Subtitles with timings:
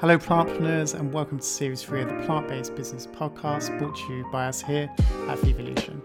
[0.00, 4.12] Hello, plantpreneurs, and welcome to Series 3 of the Plant Based Business Podcast brought to
[4.12, 4.90] you by us here
[5.28, 6.02] at Vevolution.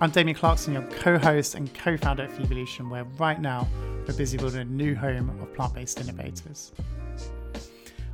[0.00, 3.68] I'm Damien Clarkson, your co host and co founder at Vevolution, where right now
[4.08, 6.72] we're busy building a new home of plant based innovators.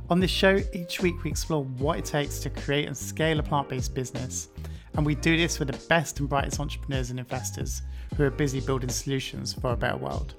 [0.09, 3.43] On this show, each week we explore what it takes to create and scale a
[3.43, 4.49] plant based business,
[4.95, 7.81] and we do this with the best and brightest entrepreneurs and investors
[8.17, 10.35] who are busy building solutions for a better world.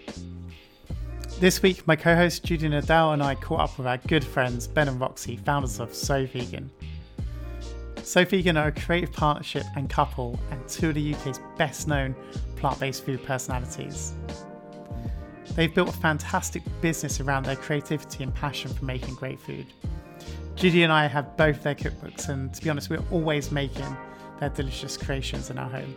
[1.43, 4.69] This week, my co host Judy Nadal and I caught up with our good friends
[4.69, 6.71] Ben and Roxy, founders of So Vegan.
[8.05, 12.15] So Vegan are a creative partnership and couple, and two of the UK's best known
[12.55, 14.13] plant based food personalities.
[15.57, 19.67] They've built a fantastic business around their creativity and passion for making great food.
[20.55, 23.97] Judy and I have both their cookbooks, and to be honest, we're always making
[24.39, 25.93] their delicious creations in our home.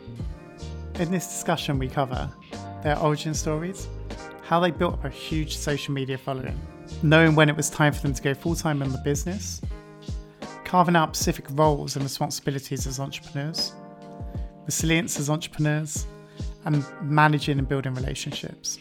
[0.96, 2.32] In this discussion, we cover
[2.82, 3.88] their origin stories,
[4.46, 6.60] how they built up a huge social media following,
[7.02, 9.60] knowing when it was time for them to go full time in the business,
[10.64, 13.74] carving out specific roles and responsibilities as entrepreneurs,
[14.66, 16.06] resilience as entrepreneurs,
[16.66, 18.78] and managing and building relationships.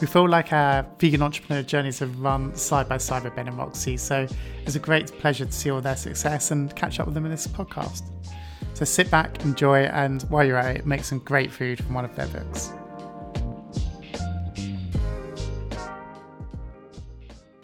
[0.00, 3.58] We feel like our vegan entrepreneur journeys have run side by side with Ben and
[3.58, 4.26] Roxy, so
[4.64, 7.30] it's a great pleasure to see all their success and catch up with them in
[7.30, 8.02] this podcast.
[8.72, 12.06] So sit back, enjoy, and while you're at it, make some great food from one
[12.06, 12.72] of their books.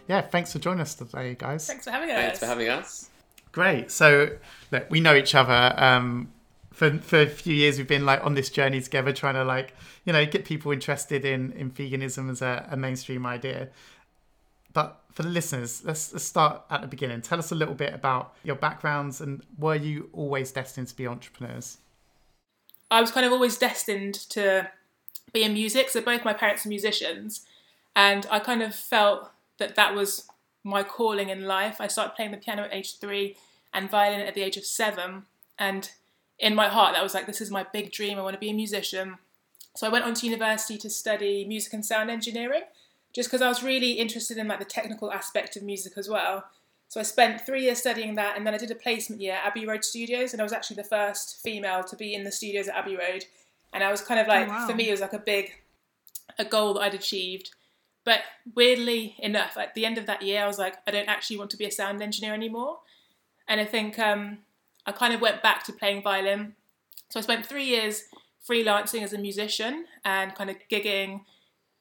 [0.08, 1.66] Yeah, thanks for joining us today, guys.
[1.66, 2.16] Thanks for having us.
[2.16, 3.10] Thanks for having us.
[3.52, 3.90] Great.
[3.90, 4.30] So,
[4.70, 5.74] look, we know each other.
[5.76, 6.32] Um,
[6.72, 9.74] for for a few years, we've been like on this journey together, trying to like
[10.04, 13.68] you know get people interested in in veganism as a, a mainstream idea.
[14.72, 17.22] But for the listeners, let's, let's start at the beginning.
[17.22, 21.06] Tell us a little bit about your backgrounds and were you always destined to be
[21.06, 21.78] entrepreneurs?
[22.90, 24.68] I was kind of always destined to
[25.32, 25.90] be in music.
[25.90, 27.46] So both my parents are musicians,
[27.94, 30.28] and I kind of felt that that was
[30.62, 31.76] my calling in life.
[31.80, 33.36] I started playing the piano at age three
[33.72, 35.24] and violin at the age of seven.
[35.58, 35.90] And
[36.38, 38.18] in my heart, that was like, this is my big dream.
[38.18, 39.16] I want to be a musician.
[39.76, 42.62] So I went on to university to study music and sound engineering,
[43.12, 46.44] just because I was really interested in like the technical aspect of music as well.
[46.88, 49.46] So I spent three years studying that, and then I did a placement year at
[49.46, 52.68] Abbey Road Studios, and I was actually the first female to be in the studios
[52.68, 53.24] at Abbey Road.
[53.72, 54.68] And I was kind of oh, like, oh, wow.
[54.68, 55.54] for me, it was like a big,
[56.38, 57.50] a goal that I'd achieved.
[58.04, 58.20] But
[58.54, 61.50] weirdly enough, at the end of that year, I was like, I don't actually want
[61.50, 62.80] to be a sound engineer anymore.
[63.48, 64.38] And I think um,
[64.86, 66.54] I kind of went back to playing violin.
[67.08, 68.04] So I spent three years
[68.48, 71.22] freelancing as a musician and kind of gigging,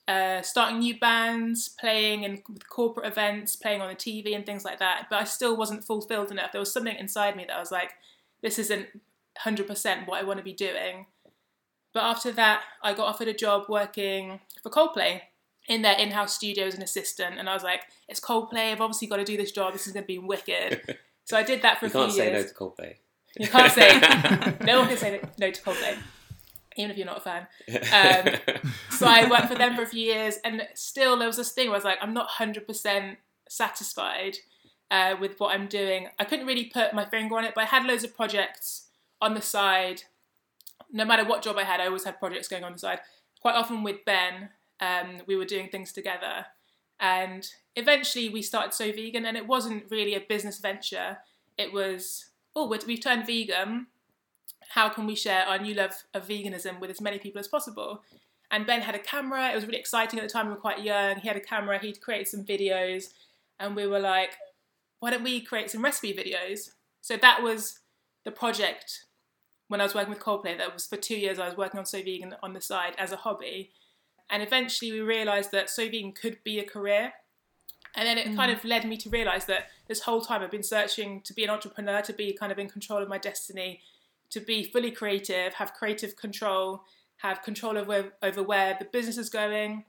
[0.07, 4.63] uh, starting new bands, playing in with corporate events, playing on the TV and things
[4.63, 5.07] like that.
[5.09, 6.53] But I still wasn't fulfilled enough.
[6.53, 7.91] There was something inside me that I was like,
[8.41, 8.88] this isn't
[9.45, 11.07] 100% what I want to be doing.
[11.94, 15.22] But after that, I got offered a job working for Coldplay
[15.68, 18.72] in their in-house studio as an assistant, and I was like, "It's Coldplay.
[18.72, 19.74] I've obviously got to do this job.
[19.74, 22.22] This is going to be wicked." so I did that for you a few years.
[22.22, 22.96] You can't say no to Coldplay.
[23.40, 25.97] You can't say no one can say no to Coldplay,
[26.78, 27.47] even if you're not a fan.
[27.69, 28.57] Um,
[28.91, 31.68] so I worked for them for a few years, and still there was this thing
[31.68, 33.18] where I was like, "I'm not hundred percent
[33.50, 34.38] satisfied."
[34.91, 37.66] Uh, with what I'm doing, I couldn't really put my finger on it, but I
[37.66, 40.03] had loads of projects on the side.
[40.91, 43.00] No matter what job I had, I always had projects going on the side.
[43.41, 46.47] Quite often with Ben, um, we were doing things together.
[47.00, 51.17] And eventually we started So Vegan, and it wasn't really a business venture.
[51.57, 53.88] It was, oh, we've turned vegan.
[54.69, 58.03] How can we share our new love of veganism with as many people as possible?
[58.50, 59.51] And Ben had a camera.
[59.51, 60.47] It was really exciting at the time.
[60.47, 61.17] We were quite young.
[61.17, 61.79] He had a camera.
[61.79, 63.13] He'd created some videos.
[63.59, 64.31] And we were like,
[65.00, 66.72] why don't we create some recipe videos?
[67.01, 67.79] So that was
[68.23, 69.05] the project
[69.67, 70.57] when I was working with Coldplay.
[70.57, 71.40] That was for two years.
[71.40, 73.72] I was working on So Vegan on the side as a hobby.
[74.29, 77.13] And eventually we realised that Vegan could be a career.
[77.95, 78.35] And then it mm.
[78.35, 81.44] kind of led me to realise that this whole time I've been searching to be
[81.44, 83.81] an entrepreneur, to be kind of in control of my destiny,
[84.31, 86.84] to be fully creative, have creative control,
[87.17, 89.85] have control over, over where the business is going.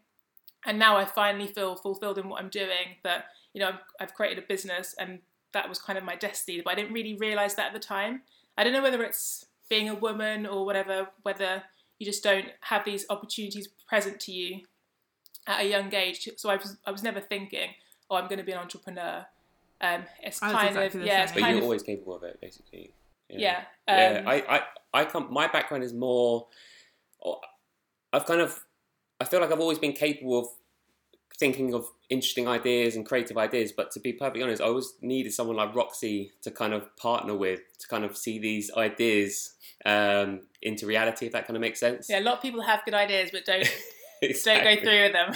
[0.66, 2.98] And now I finally feel fulfilled in what I'm doing.
[3.02, 5.20] That, you know, I've, I've created a business and
[5.52, 6.60] that was kind of my destiny.
[6.62, 8.22] But I didn't really realise that at the time.
[8.58, 11.62] I don't know whether it's being a woman or whatever, whether
[11.98, 14.60] you just don't have these opportunities present to you
[15.46, 16.28] at a young age.
[16.36, 17.70] So I was I was never thinking,
[18.10, 19.26] oh, I'm going to be an entrepreneur.
[19.80, 22.92] Um, it's kind exactly of yeah, but you're of, always capable of it, basically.
[23.28, 24.18] Yeah, yeah.
[24.18, 24.62] Um, I, I
[25.00, 25.28] I come.
[25.30, 26.46] My background is more.
[27.24, 27.40] Oh,
[28.12, 28.64] I've kind of.
[29.20, 30.46] I feel like I've always been capable of
[31.38, 33.72] thinking of interesting ideas and creative ideas.
[33.72, 37.34] But to be perfectly honest, I always needed someone like Roxy to kind of partner
[37.34, 39.54] with to kind of see these ideas
[39.84, 42.08] um, into reality, if that kind of makes sense.
[42.08, 43.68] Yeah, a lot of people have good ideas but don't
[44.44, 45.34] Don't go through with them.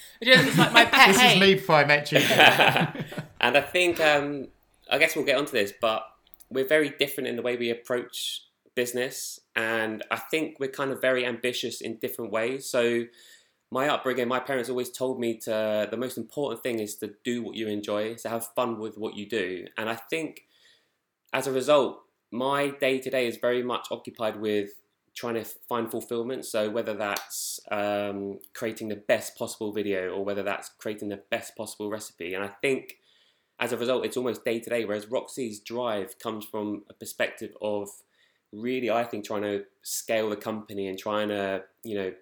[0.20, 1.34] it's like my pet This hate.
[1.34, 2.18] is me before I met you.
[2.18, 4.48] and I think um,
[4.88, 6.04] I guess we'll get onto this, but
[6.50, 8.42] we're very different in the way we approach
[8.76, 12.66] business, and I think we're kind of very ambitious in different ways.
[12.66, 13.06] So
[13.72, 17.42] my upbringing, my parents always told me to the most important thing is to do
[17.42, 20.42] what you enjoy, to have fun with what you do, and I think
[21.32, 24.70] as a result, my day to day is very much occupied with
[25.14, 26.44] trying to find fulfillment.
[26.44, 31.56] So whether that's um, creating the best possible video or whether that's creating the best
[31.56, 32.96] possible recipe, and I think
[33.58, 34.84] as a result, it's almost day to day.
[34.84, 37.88] Whereas Roxy's drive comes from a perspective of
[38.52, 42.12] really, I think, trying to scale the company and trying to, you know,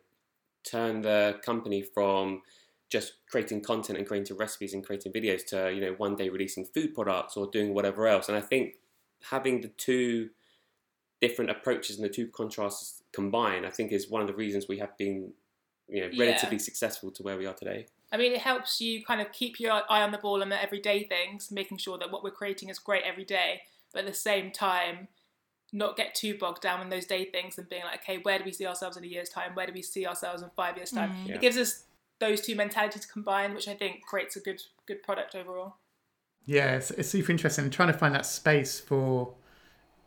[0.65, 2.43] turn the company from
[2.91, 6.65] just creating content and creating recipes and creating videos to, you know, one day releasing
[6.65, 8.29] food products or doing whatever else.
[8.29, 8.75] And I think
[9.31, 10.31] having the two
[11.21, 14.79] different approaches and the two contrasts combined, I think, is one of the reasons we
[14.79, 15.33] have been,
[15.89, 16.25] you know, Yeah.
[16.25, 17.87] relatively successful to where we are today.
[18.13, 20.61] I mean, it helps you kind of keep your eye on the ball on the
[20.61, 24.15] everyday things, making sure that what we're creating is great every day, but at the
[24.15, 25.09] same time,
[25.73, 28.45] not get too bogged down in those day things and being like, okay, where do
[28.45, 29.55] we see ourselves in a year's time?
[29.55, 31.13] Where do we see ourselves in five years' time?
[31.27, 31.37] Yeah.
[31.37, 31.85] It gives us
[32.19, 35.77] those two mentalities combined, which I think creates a good good product overall.
[36.47, 37.65] Yeah, it's, it's super interesting.
[37.65, 39.35] And trying to find that space for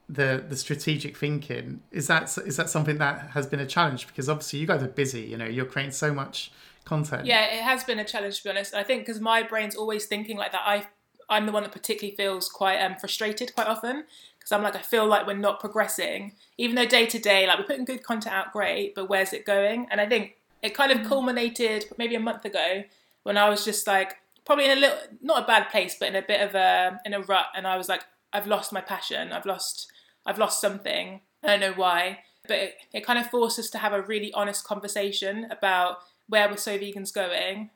[0.10, 4.27] the the strategic thinking is that is that something that has been a challenge because
[4.27, 5.21] obviously you guys are busy.
[5.21, 6.51] You know, you're creating so much
[6.86, 7.25] content.
[7.25, 8.74] Yeah, it has been a challenge to be honest.
[8.74, 10.62] I think because my brain's always thinking like that.
[10.66, 10.88] I
[11.30, 14.04] I'm the one that particularly feels quite um, frustrated quite often
[14.44, 17.60] because I'm like I feel like we're not progressing, even though day to day like
[17.60, 19.88] we're putting good content out, great, but where's it going?
[19.90, 22.84] And I think it kind of culminated maybe a month ago
[23.24, 26.16] when I was just like probably in a little not a bad place, but in
[26.16, 28.04] a bit of a in a rut, and I was like
[28.34, 29.92] I've lost my passion, I've lost
[30.25, 31.22] I've lost something.
[31.42, 34.34] I don't know why, but it, it kind of forced us to have a really
[34.34, 37.69] honest conversation about where we're So Vegan's going,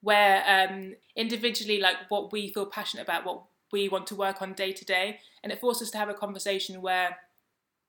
[0.00, 3.42] where um, individually like what we feel passionate about, what
[3.74, 6.14] we want to work on day to day, and it forced us to have a
[6.14, 7.18] conversation where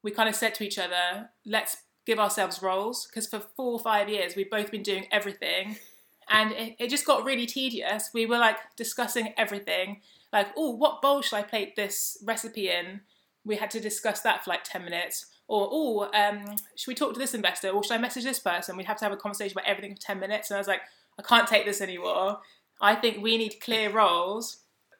[0.03, 3.07] we kind of said to each other, let's give ourselves roles.
[3.07, 5.77] Because for four or five years we've both been doing everything.
[6.27, 8.09] And it, it just got really tedious.
[8.11, 10.01] We were like discussing everything,
[10.33, 13.01] like, oh, what bowl should I plate this recipe in?
[13.45, 15.27] we had to discuss that for like 10 minutes.
[15.47, 17.69] Or oh um, should we talk to this investor?
[17.69, 18.75] Or should i message this person?
[18.75, 20.49] We'd have to have a conversation about everything for 10 minutes.
[20.49, 20.81] And i was like
[21.17, 22.39] i can't take this anymore.
[22.81, 24.57] I think we need clear roles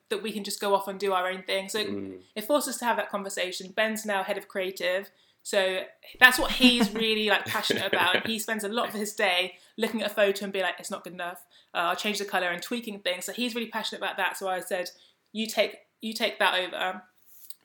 [0.10, 1.68] that we can just go off and do our own thing.
[1.70, 2.20] So Mm.
[2.36, 3.72] it forced us to have that conversation.
[3.72, 5.10] Ben's now head of creative.
[5.42, 5.82] So
[6.20, 8.26] that's what he's really like passionate about.
[8.28, 10.92] He spends a lot of his day looking at a photo and be like it's
[10.92, 11.44] not good enough.
[11.74, 13.26] Uh, i'll change the color and tweaking things.
[13.26, 14.38] So he's really passionate about that.
[14.38, 14.90] So i said
[15.32, 17.02] you take you take that over.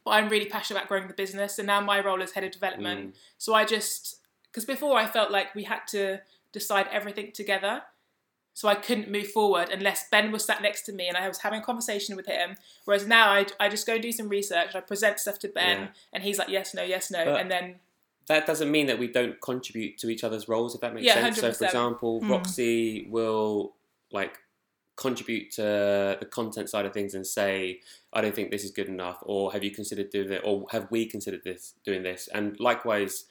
[0.04, 2.52] But I'm really passionate about growing the business, and now my role is head of
[2.52, 3.14] development.
[3.37, 4.16] So I just
[4.50, 6.20] because before I felt like we had to
[6.52, 7.82] decide everything together,
[8.60, 11.38] so I couldn't move forward unless Ben was sat next to me and I was
[11.38, 12.56] having a conversation with him.
[12.84, 15.78] Whereas now I, I just go and do some research, I present stuff to Ben,
[15.80, 15.88] Yeah.
[16.12, 17.76] and he's like yes, no, yes, no, But- and then
[18.26, 21.14] that doesn't mean that we don't contribute to each other's roles, if that makes Yeah,
[21.14, 21.36] sense.
[21.36, 21.68] So, for 100%.
[21.68, 22.30] example, hmm.
[22.30, 23.76] Roxy will
[24.12, 24.36] like
[24.96, 27.80] contribute to the content side of things and say,
[28.12, 30.90] "I don't think this is good enough," or "Have you considered doing it?" or "Have
[30.90, 33.24] we considered this doing this?" And likewise,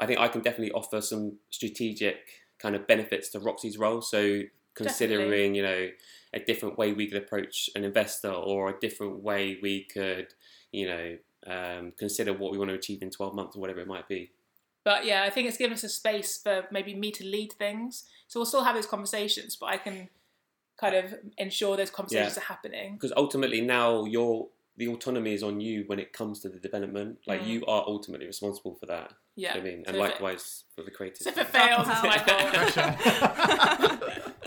[0.00, 2.18] I think I can definitely offer some strategic
[2.58, 4.02] kind of benefits to Roxy's role.
[4.02, 4.42] So,
[4.74, 5.88] considering you know
[6.34, 10.28] a different way we could approach an investor or a different way we could,
[10.72, 11.16] you know.
[11.44, 14.30] Um, consider what we want to achieve in 12 months or whatever it might be.
[14.84, 18.04] But yeah, I think it's given us a space for maybe me to lead things.
[18.28, 20.08] So we'll still have those conversations, but I can
[20.80, 22.42] kind of ensure those conversations Yeah.
[22.42, 22.92] are happening.
[22.94, 27.18] because ultimately now your the autonomy is on you when it comes to the development.
[27.26, 27.48] Like Mm.
[27.48, 29.12] you are ultimately responsible for that.
[29.34, 29.54] Yeah.
[29.54, 31.24] I mean, So and it- likewise for the creators.
[31.24, 32.18] So if it fails, it's my
[33.88, 34.02] fault.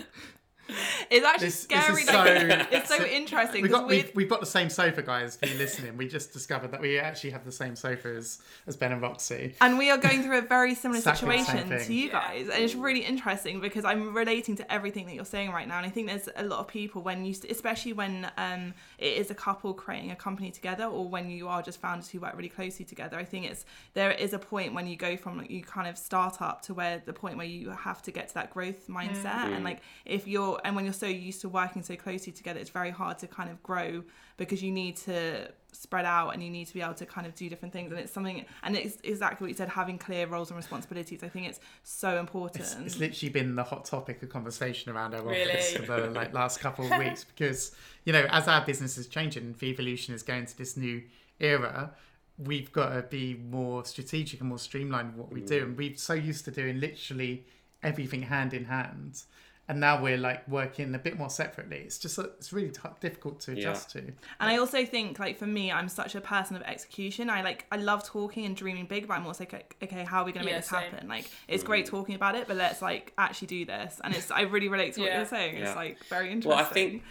[1.10, 2.02] It's actually This- this scary.
[2.02, 5.02] is like, so- it's so interesting We've because got, we've, we've got the same sofa,
[5.02, 5.36] guys.
[5.38, 8.76] For you listening, we just discovered that we actually have the same sofa as, as
[8.76, 9.56] Ben and Roxy.
[9.62, 12.76] and we are going through a very similar Exactly situation to you guys and it's
[12.76, 16.08] really interesting because i'm relating to everything that you're saying right now and i think
[16.08, 20.12] there's a lot of people when you especially when um, it is a couple creating
[20.12, 23.24] a company together or when you are just founders who work really closely together i
[23.24, 26.42] think it's there is a point when you go from like you kind of start
[26.42, 29.64] up to where the point where you have to get to that growth mindset and
[29.64, 32.92] like if you're and when you're so used to working so closely together it's very
[32.92, 34.04] hard to kind of grow
[34.38, 37.36] because you need to spread out and you need to be able to kind of
[37.36, 37.92] do different things.
[37.92, 41.24] And it's something and it's exactly what you said having clear roles and responsibilities.
[41.24, 45.14] I think it's so important It's, it's literally been the hot topic of conversation around
[45.14, 45.52] our Really?
[45.52, 47.76] office for the like last couple of weeks because
[48.06, 51.04] you know as our business is changing and Vevolution is going to this new
[51.40, 51.92] era,
[52.38, 55.64] we've got to be more strategic and more streamlined in what we do, mm.
[55.64, 57.46] and we're so used to doing literally
[57.84, 59.24] everything hand in hand.
[59.68, 61.78] And now we're like working a bit more separately.
[61.78, 64.02] It's just it's really t- difficult to adjust Yeah.
[64.02, 64.08] to.
[64.08, 67.32] And I also think, like for me, I'm such a person of execution.
[67.32, 70.26] I like, I love talking and dreaming big, but I'm also like, okay, how are
[70.26, 70.92] we gonna make Yeah, this same.
[70.92, 71.08] happen?
[71.08, 71.68] Like, it's mm.
[71.68, 74.00] great talking about it, but let's like actually do this.
[74.04, 75.18] And it's, I really relate to what Yeah.
[75.18, 75.56] you're saying.
[75.56, 75.76] It's Yeah.
[75.76, 76.50] like very interesting.
[76.50, 77.04] Well, I think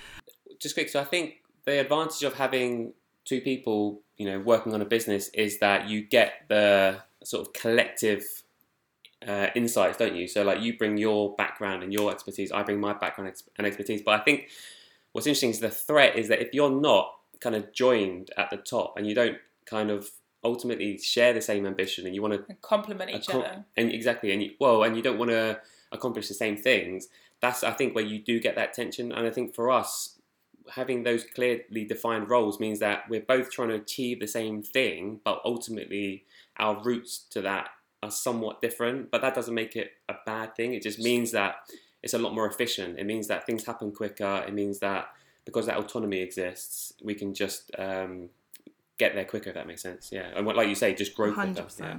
[0.60, 0.88] just quick.
[0.90, 2.92] So I think the advantage of having
[3.24, 7.52] two people, you know, working on a business is that you get the sort of
[7.52, 8.22] collective
[9.26, 10.28] uh, insights, don't you?
[10.28, 13.66] So like you bring your background and your expertise, I bring my background ex- and
[13.66, 14.02] expertise.
[14.02, 14.48] But I think
[15.12, 18.56] what's interesting is the threat is that if you're not kind of joined at the
[18.56, 20.10] top and you don't kind of
[20.44, 23.64] ultimately share the same ambition and you want to complement each accom- other.
[23.76, 25.58] and exactly and you, well and you don't want to
[25.90, 27.08] accomplish the same things
[27.40, 30.18] that's i think where you do get that tension and i think for us
[30.72, 35.18] having those clearly defined roles means that we're both trying to achieve the same thing
[35.24, 36.24] but ultimately
[36.58, 37.68] our routes to that
[38.04, 40.74] are somewhat different but that doesn't make it a bad thing.
[40.74, 41.56] It just means that
[42.02, 42.98] it's a lot more efficient.
[42.98, 44.44] It means that things happen quicker.
[44.46, 45.08] It means that
[45.44, 48.28] because that autonomy exists we can just um,
[48.98, 50.10] get there quicker if that makes sense.
[50.12, 50.30] Yeah.
[50.36, 51.66] And what like you say just grow quicker.
[51.80, 51.96] Yeah.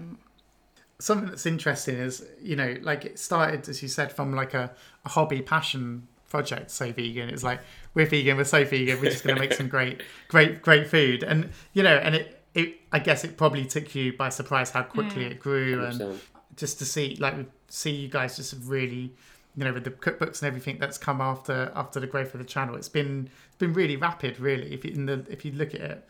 [1.00, 4.71] something that's interesting is you know like it started as you said from like a,
[5.05, 7.29] a hobby passion project so vegan.
[7.29, 7.62] It's like
[7.93, 11.24] we're vegan we're so vegan we're just going to make some great great great food.
[11.24, 14.81] And you know and it, it i guess it probably took you by surprise how
[14.81, 15.31] quickly hmm.
[15.31, 16.17] it grew and 100%.
[16.55, 17.35] just to see like
[17.67, 19.13] see you guys just really
[19.55, 22.45] you know with the cookbooks and everything that's come after after the growth of the
[22.45, 25.75] channel it's been it's been really rapid really if you in the if you look
[25.75, 26.07] at it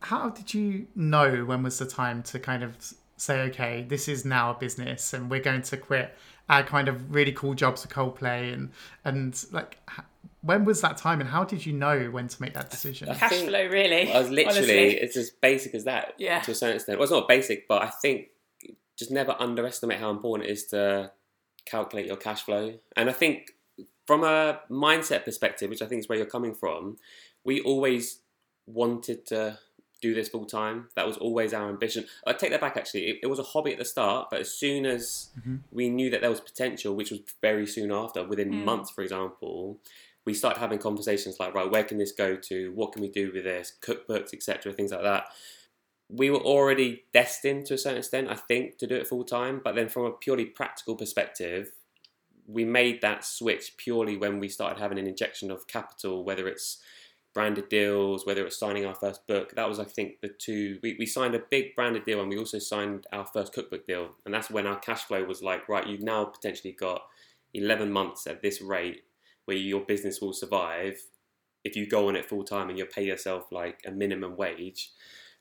[0.00, 2.76] how did you know when was the time to kind of
[3.16, 6.16] say okay this is now a business and we're going to quit
[6.48, 8.70] our kind of really cool jobs at coldplay and
[9.04, 10.04] and like h-
[10.42, 13.14] when was that time and how did you know when to make that decision I
[13.14, 14.12] Cash think- flow, really.
[14.12, 14.96] I was literally, honestly.
[15.00, 16.40] it's as basic as that Yeah.
[16.40, 16.98] to a certain extent.
[16.98, 18.28] Well, it's not basic, but I think
[18.96, 21.12] just never underestimate how important it is to
[21.64, 22.78] calculate your cash flow.
[22.96, 23.52] And I think
[24.06, 26.96] from a mindset perspective, which I think is where you're coming from,
[27.44, 28.20] we always
[28.66, 29.58] wanted to
[30.00, 30.88] do this full time.
[30.94, 32.06] That was always our ambition.
[32.26, 33.08] I take that back actually.
[33.08, 35.30] It, it was a hobby at the start, but as soon as
[35.72, 38.64] we knew that there was potential, which was very soon after, within Mm.
[38.64, 39.78] months, for example,
[40.28, 42.70] we started having conversations like, right, where can this go to?
[42.74, 43.72] What can we do with this?
[43.80, 45.24] Cookbooks, etc., things like that.
[46.10, 49.62] We were already destined to a certain extent, I think, to do it full time.
[49.64, 51.72] But then, from a purely practical perspective,
[52.46, 56.76] we made that switch purely when we started having an injection of capital, whether it's
[57.32, 59.54] branded deals, whether it's signing our first book.
[59.54, 60.78] That was, I think, the two.
[60.82, 64.10] We, we signed a big branded deal and we also signed our first cookbook deal.
[64.26, 67.00] And that's when our cash flow was like, right, you've now potentially got
[67.54, 69.04] 11 months at this rate
[69.48, 71.00] where your business will survive
[71.64, 74.90] if you go on it full time and you pay yourself like a minimum wage.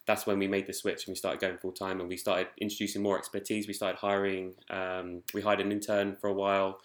[0.06, 2.48] That's when we made the switch and we started going full time and we started
[2.62, 3.68] introducing more expertise.
[3.68, 6.80] We started hiring, um, we hired an intern for a while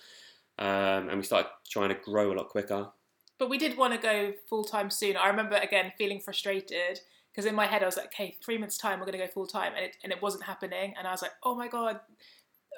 [0.58, 2.88] um, and we started trying to grow a lot quicker.
[3.38, 5.16] But we did want to go full time soon.
[5.16, 6.98] I remember again feeling frustrated
[7.30, 9.30] because in my head I was like, okay, three months time we're going to go
[9.30, 10.94] full time, and it and it wasn't happening.
[10.98, 12.00] And I was like, oh my god,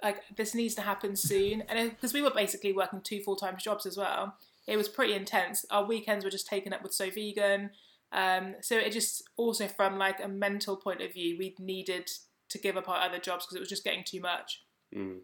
[0.04, 1.62] like this needs to happen soon.
[1.62, 5.14] And because we were basically working two full time jobs as well, it was pretty
[5.14, 5.64] intense.
[5.70, 7.70] Our weekends were just taken up with So Vegan.
[8.12, 12.10] Um, so it just also from like a mental point of view, we needed
[12.50, 14.62] to give up our other jobs because it was just getting too much.
[14.94, 15.20] Mm.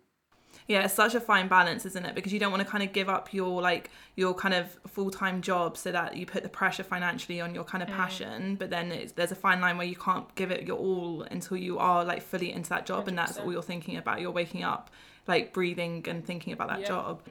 [0.66, 2.14] Yeah, it's such a fine balance, isn't it?
[2.14, 5.10] Because you don't want to kind of give up your like your kind of full
[5.10, 7.96] time job so that you put the pressure financially on your kind of mm.
[7.96, 11.22] passion, but then it's, there's a fine line where you can't give it your all
[11.22, 14.20] until you are like fully into that job, and that's all you're thinking about.
[14.20, 14.90] You're waking up,
[15.26, 16.86] like breathing and thinking about that Yeah.
[16.88, 17.22] job.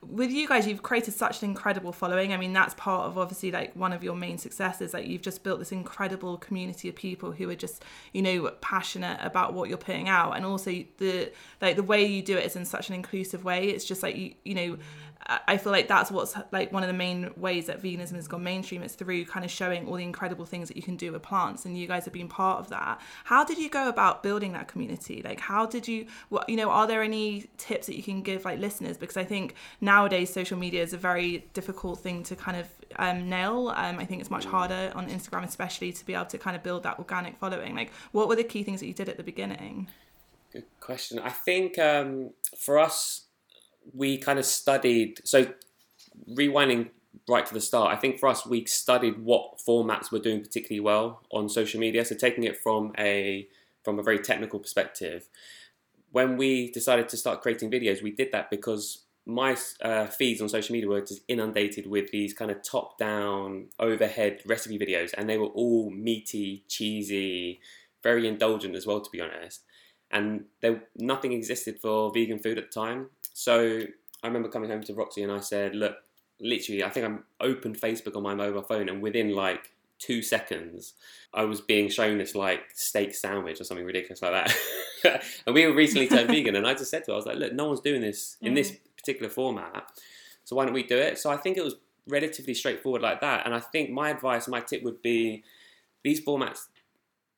[0.00, 2.32] With you guys, you've created such an incredible following.
[2.32, 4.94] I mean, that's part of obviously like one of your main successes.
[4.94, 9.18] Like you've just built this incredible community of people who are just you know passionate
[9.20, 12.54] about what you're putting out, and also the like the way you do it is
[12.54, 13.70] in such an inclusive way.
[13.70, 14.78] It's just like you you know.
[15.26, 18.28] I- I feel like that's what's like one of the main ways that veganism has
[18.28, 18.82] gone mainstream.
[18.82, 21.64] It's through kind of showing all the incredible things that you can do with plants,
[21.64, 23.00] and you guys have been part of that.
[23.24, 25.22] How did you go about building that community?
[25.22, 28.44] Like, how did you, what you know, are there any tips that you can give
[28.44, 28.96] like listeners?
[28.96, 33.28] Because I think nowadays social media is a very difficult thing to kind of um,
[33.28, 33.68] nail.
[33.68, 36.62] Um, I think it's much harder on Instagram, especially to be able to kind of
[36.62, 37.74] build that organic following.
[37.74, 39.88] Like, what were the key things that you did at the beginning?
[40.52, 41.18] Good question.
[41.18, 43.26] I think um, for us,
[43.94, 45.20] we kind of studied.
[45.24, 45.52] So,
[46.30, 46.90] rewinding
[47.28, 50.80] right to the start, I think for us, we studied what formats were doing particularly
[50.80, 52.04] well on social media.
[52.04, 53.48] So, taking it from a
[53.84, 55.28] from a very technical perspective,
[56.10, 60.48] when we decided to start creating videos, we did that because my uh, feeds on
[60.48, 65.28] social media were just inundated with these kind of top down overhead recipe videos, and
[65.28, 67.60] they were all meaty, cheesy,
[68.02, 69.62] very indulgent as well, to be honest
[70.10, 73.08] and there nothing existed for vegan food at the time.
[73.38, 73.82] So
[74.24, 75.94] I remember coming home to Roxy and I said, look,
[76.40, 80.94] literally, I think I'm opened Facebook on my mobile phone, and within like two seconds,
[81.32, 84.32] I was being shown this like steak sandwich or something ridiculous like
[85.04, 85.22] that.
[85.46, 87.36] and we were recently turned vegan, and I just said to her, I was like,
[87.36, 88.78] look, no one's doing this in this mm.
[88.96, 89.88] particular format,
[90.42, 91.16] so why don't we do it?
[91.16, 91.76] So I think it was
[92.08, 93.46] relatively straightforward like that.
[93.46, 95.44] And I think my advice, my tip would be
[96.02, 96.66] these formats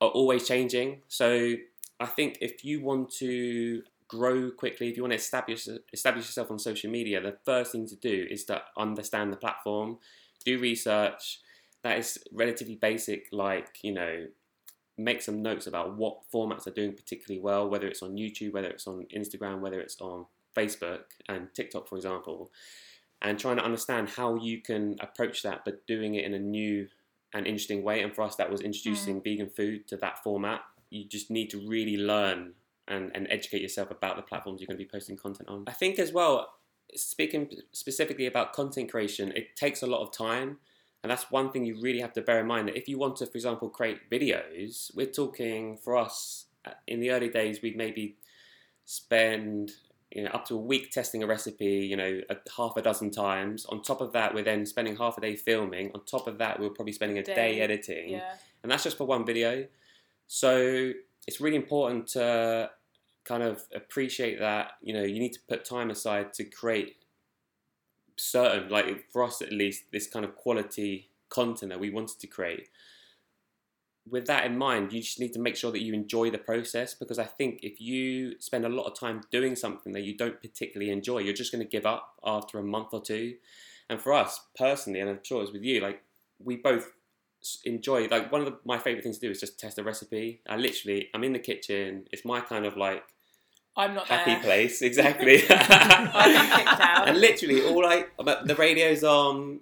[0.00, 1.02] are always changing.
[1.08, 1.56] So
[1.98, 6.50] I think if you want to grow quickly, if you want to establish establish yourself
[6.50, 9.98] on social media, the first thing to do is to understand the platform,
[10.44, 11.40] do research.
[11.82, 14.26] That is relatively basic, like you know,
[14.98, 18.68] make some notes about what formats are doing particularly well, whether it's on YouTube, whether
[18.68, 20.26] it's on Instagram, whether it's on
[20.56, 22.50] Facebook and TikTok, for example,
[23.22, 26.88] and trying to understand how you can approach that, but doing it in a new
[27.32, 28.02] and interesting way.
[28.02, 29.24] And for us, that was introducing mm.
[29.24, 30.62] vegan food to that format.
[30.90, 32.54] You just need to really learn
[32.90, 35.64] and, and educate yourself about the platforms you're going to be posting content on.
[35.66, 36.48] I think as well,
[36.94, 40.58] speaking specifically about content creation, it takes a lot of time.
[41.02, 43.16] And that's one thing you really have to bear in mind that if you want
[43.16, 47.76] to, for example, create videos, we're talking for us uh, in the early days, we'd
[47.76, 48.16] maybe
[48.84, 49.72] spend
[50.10, 53.10] you know up to a week testing a recipe you know a, half a dozen
[53.10, 56.38] times on top of that we're then spending half a day filming on top of
[56.38, 58.34] that we're probably spending a day, day editing yeah.
[58.64, 59.64] and that's just for one video
[60.26, 60.92] so
[61.28, 62.68] it's really important to
[63.30, 66.96] kind of appreciate that you know you need to put time aside to create
[68.16, 72.26] certain like for us at least this kind of quality content that we wanted to
[72.26, 72.68] create.
[74.10, 76.92] With that in mind you just need to make sure that you enjoy the process
[76.94, 80.42] because i think if you spend a lot of time doing something that you don't
[80.42, 83.36] particularly enjoy you're just going to give up after a month or two.
[83.88, 86.02] And for us personally and i'm sure it's with you like
[86.42, 86.90] we both
[87.64, 90.40] enjoy like one of the, my favorite things to do is just test a recipe.
[90.48, 93.04] I literally i'm in the kitchen it's my kind of like
[93.76, 94.42] I'm not happy there.
[94.42, 95.42] place, exactly.
[95.48, 98.06] and literally, all I
[98.44, 99.60] the radio's on,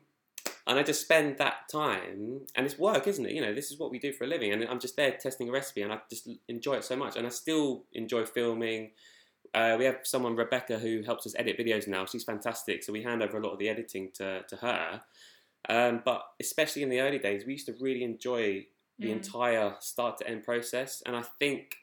[0.67, 3.33] and I just spend that time, and it's work, isn't it?
[3.33, 5.49] You know, this is what we do for a living, and I'm just there testing
[5.49, 8.91] a recipe, and I just enjoy it so much, and I still enjoy filming.
[9.55, 12.05] Uh, we have someone, Rebecca, who helps us edit videos now.
[12.07, 15.03] She's fantastic, so we hand over a lot of the editing to to her.
[15.69, 18.67] Um, but especially in the early days, we used to really enjoy
[18.99, 19.13] the mm.
[19.13, 21.77] entire start to end process, and I think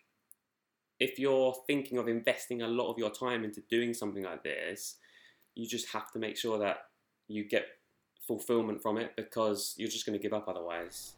[0.99, 4.97] if you're thinking of investing a lot of your time into doing something like this,
[5.55, 6.77] you just have to make sure that
[7.27, 7.65] you get
[8.27, 11.13] fulfillment from it because you're just going to give up otherwise.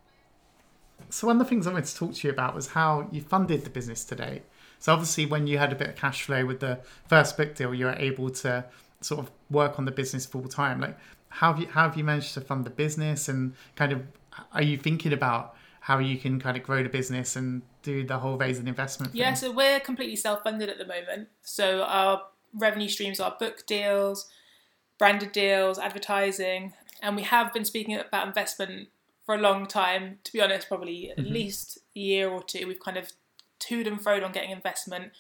[1.10, 3.22] So, one of the things I wanted to talk to you about was how you
[3.22, 4.42] funded the business today.
[4.80, 7.74] So, obviously, when you had a bit of cash flow with the first book deal,
[7.74, 8.66] you were able to
[9.02, 10.82] sort of work on the business full time.
[10.82, 10.98] Like,
[11.30, 14.04] how have you how have you managed to fund the business, and kind of
[14.54, 15.56] are you thinking about
[15.88, 19.14] how you can kind of grow the business and do the whole raising investment.
[19.14, 19.22] Thing.
[19.22, 21.30] Yeah, so we're completely self-funded at the moment.
[21.44, 22.24] So our
[22.54, 24.30] revenue streams are book deals,
[25.00, 28.90] branded deals, advertising, and we have been speaking about investment
[29.26, 30.20] for a long time.
[30.26, 31.34] To be honest, probably at mm-hmm.
[31.34, 32.68] least a year or two.
[32.68, 33.14] We've kind of
[33.58, 35.14] toed and froed on getting investment.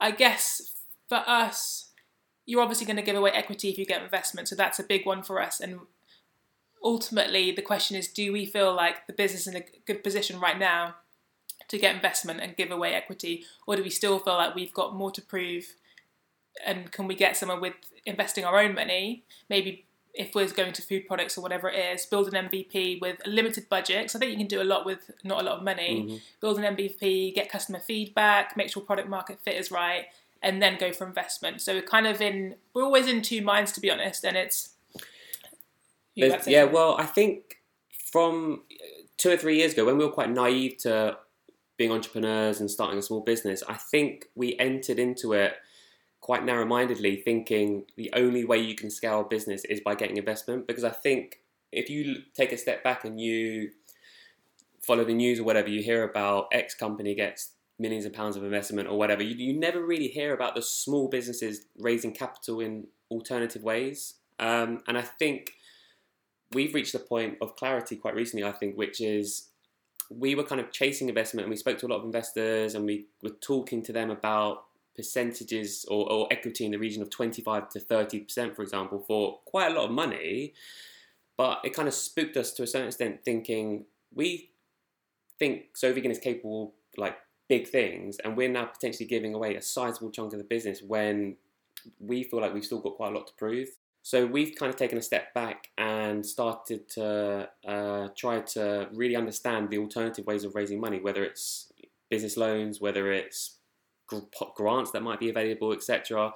[0.00, 0.72] I guess
[1.08, 1.90] for us,
[2.44, 5.06] you're obviously going to give away equity if you get investment, so that's a big
[5.06, 5.60] one for us.
[5.60, 5.82] And
[6.82, 10.40] ultimately, the question is do we feel like the business is in a good position
[10.40, 10.96] right now
[11.68, 14.94] to get investment and give away equity, or do we still feel like we've got
[14.94, 15.74] more to prove?
[16.64, 19.24] And can we get somewhere with investing our own money?
[19.50, 19.86] Maybe
[20.16, 23.28] if we're going to food products or whatever it is, build an MVP with a
[23.28, 24.10] limited budget.
[24.10, 26.02] So I think you can do a lot with not a lot of money.
[26.02, 26.16] Mm-hmm.
[26.40, 30.06] Build an MVP, get customer feedback, make sure product market fit is right,
[30.42, 31.60] and then go for investment.
[31.60, 34.70] So we're kind of in, we're always in two minds to be honest, and it's
[36.46, 37.58] yeah, well, I think
[38.12, 38.62] from
[39.16, 41.18] two or three years ago, when we were quite naive to
[41.76, 45.54] being entrepreneurs and starting a small business, I think we entered into it
[46.20, 50.66] quite narrow-mindedly, thinking the only way you can scale a business is by getting investment.
[50.66, 53.70] Because I think if you take a step back and you
[54.82, 58.42] follow the news or whatever, you hear about X company gets millions of pounds of
[58.42, 59.22] investment or whatever.
[59.22, 64.14] You, you never really hear about the small businesses raising capital in alternative ways.
[64.40, 65.52] Um, and I think
[66.52, 69.48] we've reached a point of clarity quite recently, I think, which is
[70.10, 72.84] we were kind of chasing investment and we spoke to a lot of investors and
[72.86, 77.68] we were talking to them about percentages or, or equity in the region of 25
[77.70, 80.54] to 30%, for example, for quite a lot of money.
[81.36, 84.50] But it kind of spooked us to a certain extent, thinking we
[85.38, 87.16] think So Vegan is capable like
[87.48, 91.36] big things, and we're now potentially giving away a sizable chunk of the business when
[92.00, 93.68] we feel like we've still got quite a lot to prove.
[94.06, 99.16] So we've kind of taken a step back and started to uh, try to really
[99.16, 101.72] understand the alternative ways of raising money, whether it's
[102.08, 103.58] business loans, whether it's
[104.54, 106.32] grants that might be available, etc.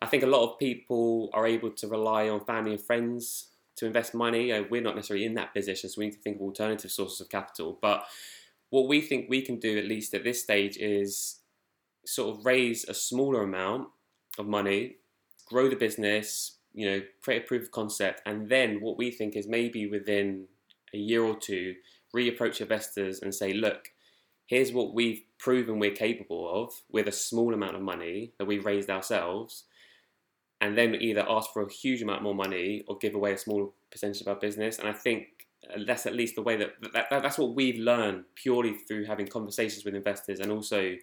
[0.00, 3.86] I think a lot of people are able to rely on family and friends to
[3.86, 4.52] invest money.
[4.68, 7.28] We're not necessarily in that position, so we need to think of alternative sources of
[7.28, 7.78] capital.
[7.80, 8.04] But
[8.70, 11.38] what we think we can do, at least at this stage, is
[12.04, 13.90] sort of raise a smaller amount
[14.40, 14.96] of money,
[15.46, 19.36] grow the business, you know, create a proof of concept, and then what we think
[19.36, 20.46] is maybe within
[20.94, 21.74] a year or two,
[22.14, 23.88] reapproach investors and say, look,
[24.46, 28.66] here's what we've proven we're capable of with a small amount of money that we've
[28.66, 29.64] raised ourselves
[30.60, 33.74] and then either ask for a huge amount more money or give away a small
[33.90, 34.78] percentage of our business.
[34.78, 35.46] And I think
[35.86, 39.26] that's at least the way that, that, that that's what we've learned purely through having
[39.26, 40.94] conversations with investors and also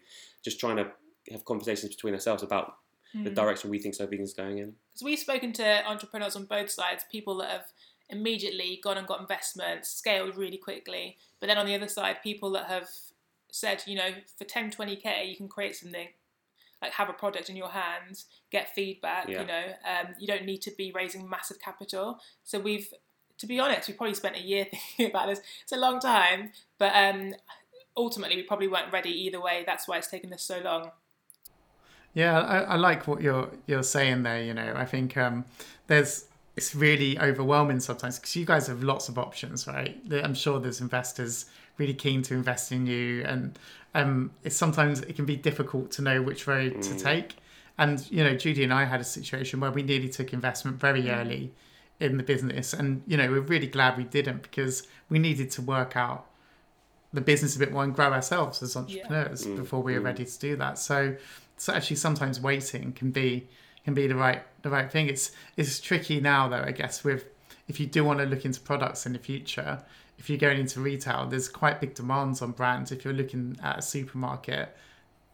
[0.44, 0.92] just trying to
[1.32, 2.76] have conversations between ourselves about
[3.16, 3.24] mm.
[3.24, 3.36] the hmm.
[3.36, 4.76] direction we think So vegan is going in.
[4.92, 7.66] Because we've spoken to entrepreneurs on both sides, people that have
[8.10, 12.52] immediately gone and got investments, scaled really quickly, but then on the other side, people
[12.52, 12.90] that have
[13.52, 16.08] said, you know, for 10, 20k, you can create something
[16.82, 19.28] like have a product in your hands, get feedback.
[19.28, 19.42] Yeah.
[19.42, 22.20] You know, um, you don't need to be raising massive capital.
[22.44, 22.88] So we've,
[23.38, 25.42] to be honest, we probably spent a year thinking about this.
[25.64, 27.36] It's a long time, but um,
[27.98, 29.64] ultimately we probably weren't ready either way.
[29.66, 30.92] That's why it's taken us so long.
[32.14, 34.42] Yeah, I, I like what you're you're saying there.
[34.42, 35.46] You know, I think um,
[35.88, 36.26] there's
[36.58, 39.98] it's really overwhelming sometimes because you guys have lots of options, right?
[40.12, 41.46] I'm sure there's investors
[41.78, 43.58] really keen to invest in you, and
[43.96, 46.82] um, it's sometimes it can be difficult to know which road mm.
[46.82, 47.38] to take.
[47.78, 51.04] And you know, Judy and I had a situation where we nearly took investment very
[51.04, 51.18] mm.
[51.18, 51.54] early
[52.00, 55.62] in the business, and you know, we're really glad we didn't because we needed to
[55.62, 56.26] work out
[57.14, 59.54] the business a bit more and grow ourselves as entrepreneurs yeah.
[59.54, 59.58] mm.
[59.58, 60.06] before we were mm.
[60.06, 60.78] ready to do that.
[60.78, 61.18] So, so
[61.68, 63.48] actually, sometimes waiting can be
[63.84, 65.08] can be the right the right thing.
[65.10, 67.26] It's it's tricky now though, I guess, with
[67.68, 69.84] if you do want to look into products in the future,
[70.18, 72.92] if you're going into retail, there's quite big demands on brands.
[72.92, 74.76] If you're looking at a supermarket,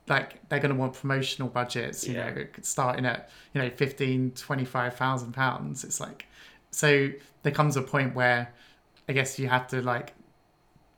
[0.08, 2.30] like they're going to want promotional budgets, you yeah.
[2.30, 5.84] know, starting at, you know, 15, 25,000 pounds.
[5.84, 6.28] It's like,
[6.72, 7.10] so
[7.44, 8.54] there comes a point where
[9.10, 10.14] I guess you have to like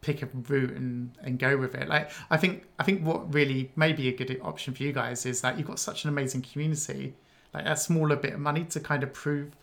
[0.01, 1.87] pick a route and, and go with it.
[1.87, 5.25] Like, I think, I think what really may be a good option for you guys
[5.25, 7.15] is that you've got such an amazing community,
[7.53, 9.55] like a smaller bit of money to kind of prove,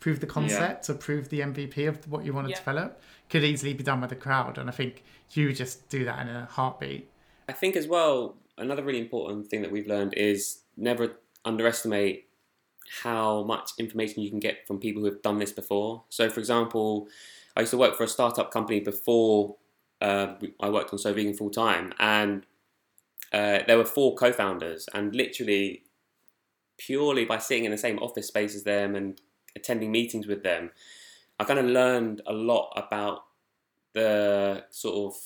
[0.00, 0.94] prove the concept yeah.
[0.94, 2.58] or prove the MVP of what you want to yeah.
[2.58, 3.00] develop
[3.30, 4.58] could easily be done with the crowd.
[4.58, 7.08] And I think you just do that in a heartbeat.
[7.48, 12.28] I think as well, another really important thing that we've learned is never underestimate
[13.02, 16.02] how much information you can get from people who have done this before.
[16.08, 17.08] So, for example,
[17.56, 19.56] I used to work for a startup company before
[20.02, 22.44] uh, I worked on So Vegan full time, and
[23.32, 25.84] uh, there were four co-founders, and literally,
[26.76, 29.20] purely by sitting in the same office space as them and
[29.54, 30.70] attending meetings with them,
[31.38, 33.24] I kind of learned a lot about
[33.94, 35.20] the sort of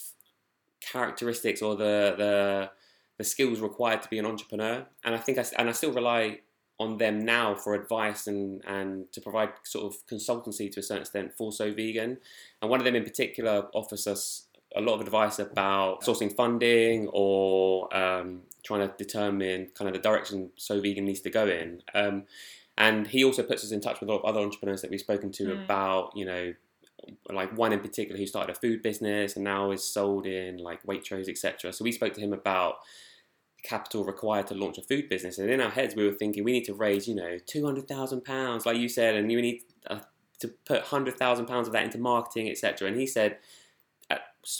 [0.80, 2.70] characteristics or the the
[3.18, 6.40] the skills required to be an entrepreneur, and I think I and I still rely
[6.78, 11.02] on them now for advice and and to provide sort of consultancy to a certain
[11.02, 12.18] extent for So Vegan,
[12.60, 14.45] and one of them in particular offers us
[14.76, 20.00] a lot of advice about sourcing funding or um, trying to determine kind of the
[20.00, 21.82] direction So Vegan needs to go in.
[21.94, 22.24] Um,
[22.78, 25.00] and he also puts us in touch with a lot of other entrepreneurs that we've
[25.00, 25.64] spoken to mm.
[25.64, 26.52] about, you know,
[27.30, 30.82] like one in particular who started a food business and now is sold in like
[30.82, 31.72] Waitrose, etc.
[31.72, 32.76] So we spoke to him about
[33.62, 36.52] capital required to launch a food business, and in our heads we were thinking we
[36.52, 39.62] need to raise, you know, two hundred thousand pounds, like you said, and you need
[39.88, 40.00] uh,
[40.40, 42.88] to put hundred thousand pounds of that into marketing, etc.
[42.88, 43.38] And he said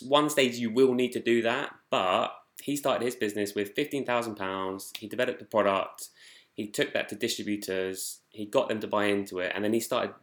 [0.02, 4.04] one stage you will need to do that, but he started his business with fifteen
[4.04, 4.92] thousand pounds.
[4.98, 6.08] He developed the product
[6.56, 9.80] he took that to distributors, he got them to buy into it, and then he
[9.80, 10.14] started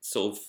[0.00, 0.42] sort of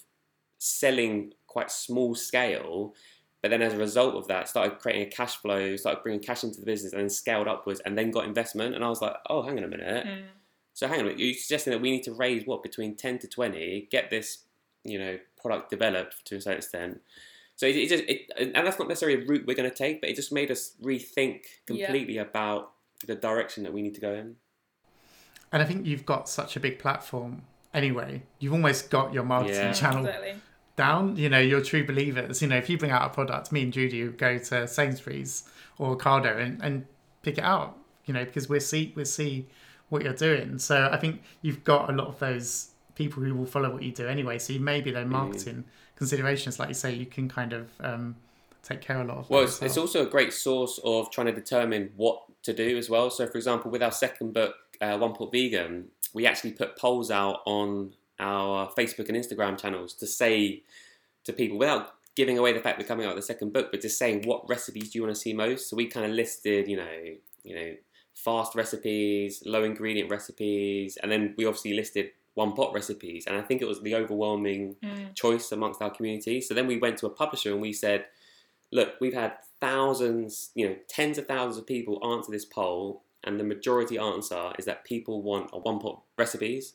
[0.58, 2.93] selling quite small scale.
[3.41, 6.43] But then as a result of that, started creating a cash flow, started bringing cash
[6.43, 8.75] into the business, and then scaled upwards, and then got investment.
[8.75, 10.05] And I was like, oh, hang on a minute.
[10.05, 10.23] Mm.
[10.73, 11.19] So hang on, a minute.
[11.19, 14.39] you're suggesting that we need to raise what between ten to twenty, get this,
[14.84, 17.01] you know, product developed to a certain extent.
[17.60, 20.00] So it, it just, it, and that's not necessarily a route we're going to take,
[20.00, 22.22] but it just made us rethink completely yeah.
[22.22, 22.72] about
[23.06, 24.38] the direction that we need to go in.
[25.52, 27.41] And I think you've got such a big platform
[27.74, 28.24] anyway.
[28.39, 29.74] You've almost got your marketing yeah.
[29.74, 30.36] channel exactly.
[30.78, 31.17] down.
[31.17, 32.41] You know, you're true believers.
[32.41, 35.43] You know, if you bring out a product, me and Judy go to Sainsbury's
[35.78, 36.86] or Ocado and, and
[37.24, 37.78] pick it out.
[38.06, 39.48] You know, because we see we see
[39.89, 40.60] what you're doing.
[40.60, 43.91] So I think you've got a lot of those people who will follow what you
[43.91, 44.39] do anyway.
[44.39, 45.10] So maybe their mm.
[45.10, 45.63] marketing mm.
[46.00, 48.16] Considerations, like you say, you can kind of um,
[48.64, 49.30] take care of a lot of.
[49.30, 52.90] Well, it's, it's also a great source of trying to determine what to do as
[52.90, 53.10] well.
[53.12, 57.12] So, for example, with our second book, uh, One Pot Vegan, we actually put polls
[57.12, 60.64] out on our Facebook and Instagram channels to say
[61.26, 63.82] to people without giving away the fact we're coming out with the second book, but
[63.82, 65.70] just saying what recipes do you want to see most.
[65.70, 66.98] So we kind of listed, you know,
[67.44, 67.76] you know,
[68.14, 73.26] fast recipes, low ingredient recipes, and then we obviously listed one pot recipes.
[73.28, 75.15] And I think it was the overwhelming Mm.
[75.15, 76.39] choice amongst our community.
[76.42, 78.06] So then we went to a publisher and we said,
[78.72, 83.39] look, we've had thousands, you know, tens of thousands of people answer this poll, and
[83.39, 86.74] the majority answer is that people want a one pot recipes.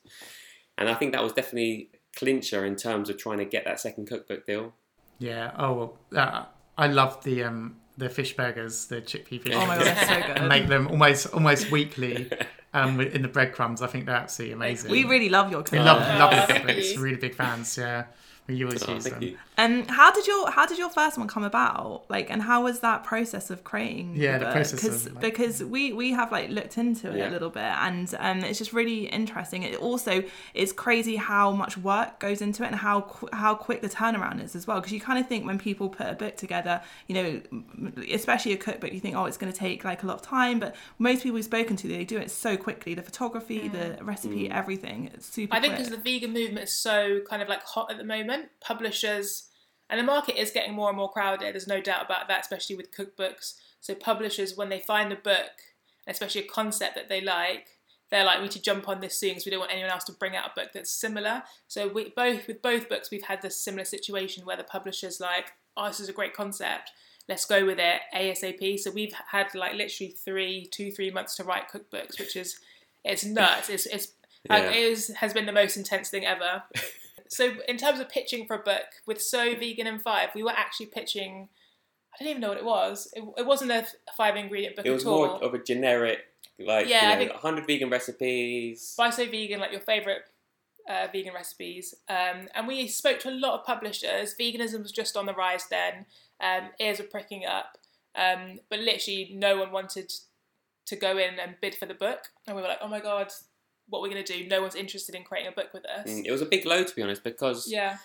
[0.77, 4.07] And I think that was definitely clincher in terms of trying to get that second
[4.07, 4.75] cookbook deal.
[5.19, 5.53] Yeah.
[5.57, 6.45] Oh, well, uh,
[6.77, 9.55] I love the um the fish burgers, the chickpea fish.
[9.55, 9.95] Oh my god, burgers.
[10.09, 12.29] that's so and make them almost almost weekly
[12.75, 13.81] um, in the breadcrumbs.
[13.81, 14.91] I think they're absolutely amazing.
[14.91, 16.95] We really love your we love love your cookbooks.
[16.95, 17.01] you.
[17.01, 17.79] Really big fans.
[17.79, 18.05] Yeah,
[18.47, 19.23] we always Oh, use them.
[19.23, 19.39] you.
[19.57, 22.05] And how did your how did your first one come about?
[22.09, 24.15] Like, and how was that process of creating?
[24.17, 24.55] Yeah, the book?
[24.55, 27.31] process of, 'Cause- like- because we we have like looked into it Yeah.
[27.31, 29.63] a little bit, and um, it's just really interesting.
[29.63, 33.81] It also is crazy how much work goes into it and how qu- how quick
[33.81, 34.79] the turnaround is as well.
[34.81, 37.41] Because you kind of think when people put a book together, you know,
[38.13, 40.59] especially a cookbook, you think, oh, it's going to take like a lot of time.
[40.59, 42.95] But most people we've spoken to, they do it so quickly.
[42.95, 45.55] The photography, the recipe, everything, it's super.
[45.55, 48.34] I think because the vegan movement is so kind of like hot at the moment,
[48.61, 49.49] publishers
[49.91, 51.55] and the market is getting more and more crowded.
[51.55, 53.55] There's no doubt about that, especially with cookbooks.
[53.81, 55.51] So publishers, when they find a book,
[56.07, 57.69] especially a concept that they like,
[58.11, 60.05] they're like, we need to jump on this soon because we don't want anyone else
[60.05, 61.43] to bring out a book that's similar.
[61.69, 65.53] So we both with both books, we've had this similar situation where the publisher's like,
[65.77, 66.93] oh, this is a great concept.
[67.29, 68.79] Let's go with it ASAP.
[68.79, 72.59] So we've had like literally three, two, three months to write cookbooks, which is
[73.05, 73.69] it's nuts.
[73.69, 74.09] It's it's
[74.49, 76.65] like, it is, has been the most intense thing ever.
[77.35, 80.53] so in terms of pitching for a book with So Vegan and Five, we were
[80.57, 81.49] actually pitching.
[82.15, 83.09] I don't even know what it was.
[83.15, 85.27] It, it wasn't a five ingredient book It was at all.
[85.27, 86.21] more of a generic,
[86.61, 88.95] like, Yeah, you know, think- 100 vegan recipes.
[88.97, 90.23] Buy So Vegan, like your favorite
[90.89, 91.93] uh, vegan recipes.
[92.09, 94.35] Um, and we spoke to a lot of publishers.
[94.39, 96.07] Veganism was just on the rise then.
[96.41, 97.79] Um, ears were pricking up.
[98.15, 100.13] Um, but literally, no one wanted
[100.87, 102.29] to go in and bid for the book.
[102.47, 103.33] And we were like, oh my God,
[103.89, 104.47] what we're going to do?
[104.49, 106.09] No one's interested in creating a book with us.
[106.09, 107.99] Mm, It was a big low, to be honest, because Yeah.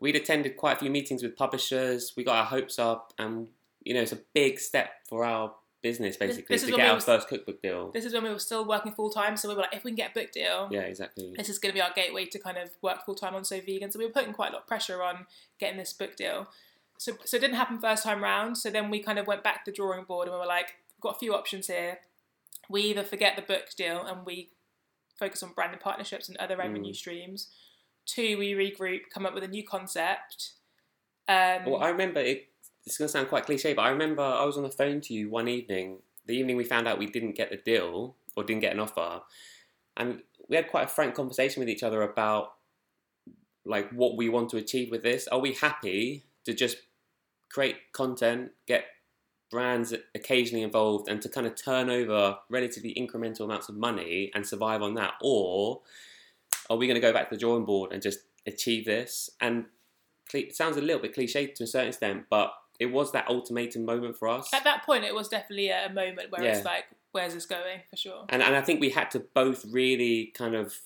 [0.00, 2.14] we'd attended quite a few meetings with publishers.
[2.16, 3.48] We got our hopes up, and
[3.82, 6.88] you know, it's a big step for our business, basically, this is to get we
[6.88, 7.92] our was- first cookbook deal.
[7.92, 9.36] This is when we were still working full time.
[9.36, 11.32] So we were like, if we can get a book deal, Yeah, exactly.
[11.36, 13.60] this is going to be our gateway to kind of work full time on So
[13.60, 13.92] Vegan.
[13.92, 15.26] So we were putting quite a lot of pressure on
[15.60, 16.48] getting this book deal.
[16.98, 18.58] So, so it didn't happen first time round.
[18.58, 20.74] So then we kind of went back to the drawing board and we were like,
[20.96, 22.00] we've got a few options here.
[22.68, 24.50] We either forget the book deal and we
[25.18, 27.48] focus on branding partnerships and other revenue streams.
[28.04, 30.52] Two, we regroup, come up with a new concept.
[31.28, 32.48] Um, Well, I remember it.
[32.84, 35.14] It's going to sound quite cliche, but I remember I was on the phone to
[35.14, 38.60] you one evening, the evening we found out we didn't get the deal or didn't
[38.60, 39.22] get an offer,
[39.96, 42.52] and we had quite a frank conversation with each other about
[43.64, 45.26] like what we want to achieve with this.
[45.28, 46.76] Are we happy to just
[47.50, 48.84] create content, get
[49.50, 54.46] brands occasionally involved, and to kind of turn over relatively incremental amounts of money and
[54.46, 55.80] survive on that, or
[56.68, 59.30] are we going to go back to the drawing board and just achieve this?
[59.40, 59.66] And
[60.34, 63.84] it sounds a little bit cliche to a certain extent, but it was that ultimatum
[63.84, 64.52] moment for us.
[64.52, 66.56] at that point, it was definitely a, moment where Yeah.
[66.56, 68.26] it's like, where's this going for sure?
[68.28, 70.78] And, and I think we had to both really kind of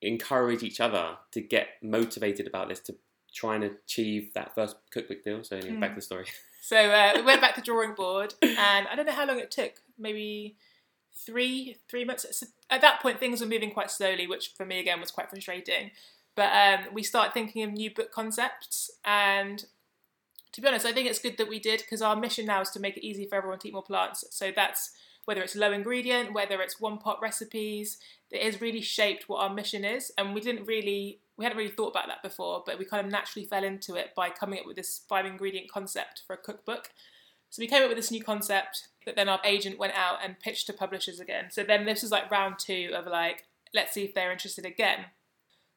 [0.00, 2.96] encourage each other to get motivated about this to
[3.32, 5.44] try and achieve that first cookbook deal.
[5.44, 5.96] So anyway, back to hmm.
[5.96, 6.26] the story.
[6.62, 9.50] So uh, we went back to drawing board, and I don't know how long it
[9.50, 9.82] took.
[9.98, 10.54] Maybe
[11.12, 12.24] three three months.
[12.30, 15.28] So at that point, things were moving quite slowly, which for me again was quite
[15.28, 15.90] frustrating.
[16.36, 19.64] But um, we started thinking of new book concepts, and
[20.52, 22.70] to be honest, I think it's good that we did because our mission now is
[22.70, 24.24] to make it easy for everyone to eat more plants.
[24.30, 24.92] So that's
[25.24, 27.98] whether it's low ingredient, whether it's one pot recipes.
[28.30, 31.70] It has really shaped what our mission is, and we didn't really we hadn't really
[31.70, 34.66] thought about that before, but we kind of naturally fell into it by coming up
[34.66, 36.90] with this five ingredient concept for a cookbook.
[37.50, 40.38] So we came up with this new concept that then our agent went out and
[40.38, 41.46] pitched to publishers again.
[41.50, 45.06] So then this was like round two of like, let's see if they're interested again.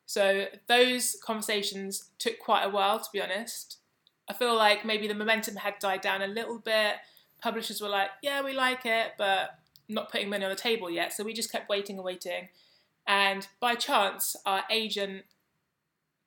[0.05, 3.77] So those conversations took quite a while, to be honest.
[4.29, 6.95] I feel like maybe the momentum had died down a little bit.
[7.41, 11.13] Publishers were like, yeah, we like it, but not putting money on the table yet.
[11.13, 12.49] So we just kept waiting and waiting.
[13.07, 15.25] And by chance, our agent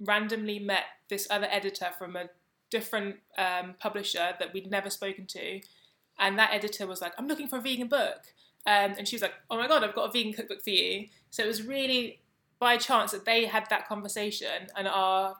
[0.00, 2.30] randomly met this other editor from a
[2.70, 5.60] different um, publisher that we'd never spoken to.
[6.18, 8.20] And that editor was like, I'm looking for a vegan book.
[8.66, 11.08] Um, and she was like, Oh my God, I've got a vegan cookbook for you.
[11.30, 12.20] So it was really
[12.58, 15.36] by chance that they had that conversation and our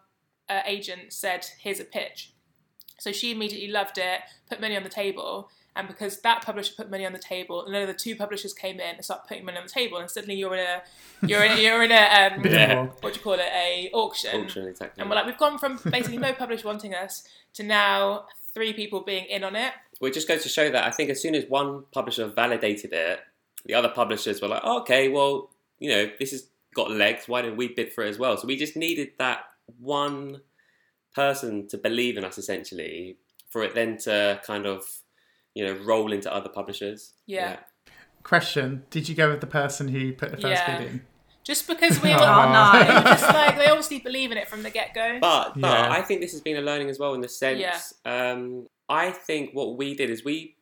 [0.48, 2.32] uh, agent said, Here's a pitch.
[2.98, 5.50] So she immediately loved it, put money on the table.
[5.78, 8.80] And because that publisher put money on the table, and then the two publishers came
[8.80, 10.82] in and started putting money on the table, and suddenly you're in a,
[11.26, 14.42] you're in, you're in a, um, Bidding what do you call it, a auction.
[14.42, 15.00] Auction, exactly.
[15.00, 19.00] And we're like, we've gone from basically no publisher wanting us to now three people
[19.00, 19.72] being in on it.
[20.00, 22.92] Well, it just goes to show that I think as soon as one publisher validated
[22.92, 23.20] it,
[23.64, 27.28] the other publishers were like, oh, okay, well, you know, this has got legs.
[27.28, 28.36] Why don't we bid for it as well?
[28.36, 29.44] So we just needed that
[29.78, 30.40] one
[31.14, 33.18] person to believe in us, essentially,
[33.50, 34.84] for it then to kind of,
[35.58, 37.14] you know, roll into other publishers.
[37.26, 37.56] Yeah.
[38.22, 40.78] Question: Did you go with the person who put the first Yeah.
[40.78, 41.02] bid in?
[41.42, 42.84] Just because we were, Oh, no.
[42.84, 45.18] they were just like they obviously believe in it from the get go.
[45.20, 45.90] But, but Yeah.
[45.90, 47.58] I think this has been a learning as well in the sense.
[48.04, 48.30] Yeah.
[48.32, 50.56] Um, I think what we did is we,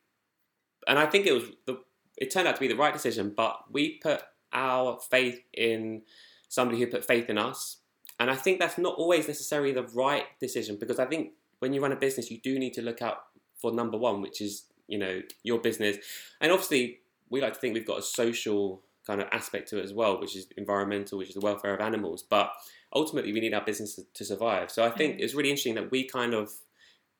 [0.87, 1.77] and I think it was the,
[2.17, 3.33] it turned out to be the right decision.
[3.35, 6.01] But we put our faith in
[6.49, 7.77] somebody who put faith in us,
[8.19, 11.81] and I think that's not always necessarily the right decision because I think when you
[11.81, 13.17] run a business, you do need to look out
[13.61, 15.97] for number one, which is you know your business,
[16.41, 19.83] and obviously we like to think we've got a social kind of aspect to it
[19.85, 22.51] as well, which is environmental, which is the welfare of animals, but
[22.93, 24.69] ultimately we need our business to, survive.
[24.71, 25.21] So I think Mm.
[25.21, 26.51] it's really interesting that we kind of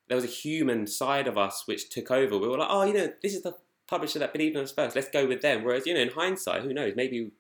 [0.07, 2.37] there was a human side of us which took over.
[2.37, 3.55] We were like, oh, you know, this is the
[3.87, 4.95] publisher that believed in us first.
[4.95, 5.65] Let's go with them.
[5.65, 6.93] Whereas, you know, in hindsight, who knows?
[6.95, 7.31] Maybe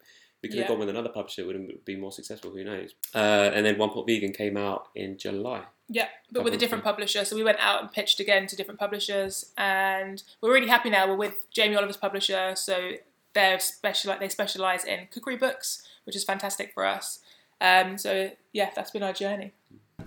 [0.43, 1.43] we could have gone with another publisher.
[1.43, 2.51] It would have been more successful.
[2.51, 2.93] Who knows?
[3.15, 5.63] Uh, and then One Pot Vegan came out in July.
[5.89, 7.23] Yeah, but with a Couple- different publisher.
[7.25, 11.07] So we went out and pitched again to different publishers, and we're really happy now.
[11.07, 12.91] We're with Jamie Oliver's publisher, so
[13.33, 14.09] they're special.
[14.09, 17.19] Like they specialize in cookery books, which is fantastic for us.
[17.61, 19.53] Um, so yeah, that's been our journey.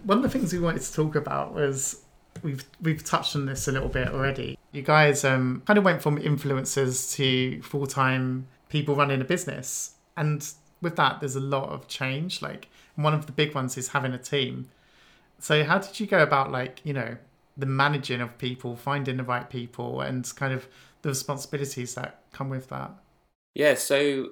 [0.04, 2.02] One of the things we wanted to talk about was
[2.42, 4.58] we've we've touched on this a little bit already.
[4.72, 9.94] You guys um, kind of went from influencers to full time people running a business,
[10.16, 10.46] and
[10.82, 12.42] with that, there's a lot of change.
[12.42, 14.68] Like one of the big ones is having a team.
[15.40, 17.16] So how did you go about like you know
[17.56, 20.68] the managing of people, finding the right people, and kind of
[21.02, 22.92] the responsibilities that come with that?
[23.54, 24.30] Yeah, so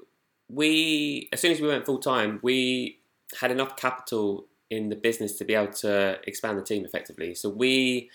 [0.48, 3.00] we as soon as we went full time, we
[3.40, 7.34] had enough capital in the business to be able to expand the team effectively.
[7.34, 8.10] So we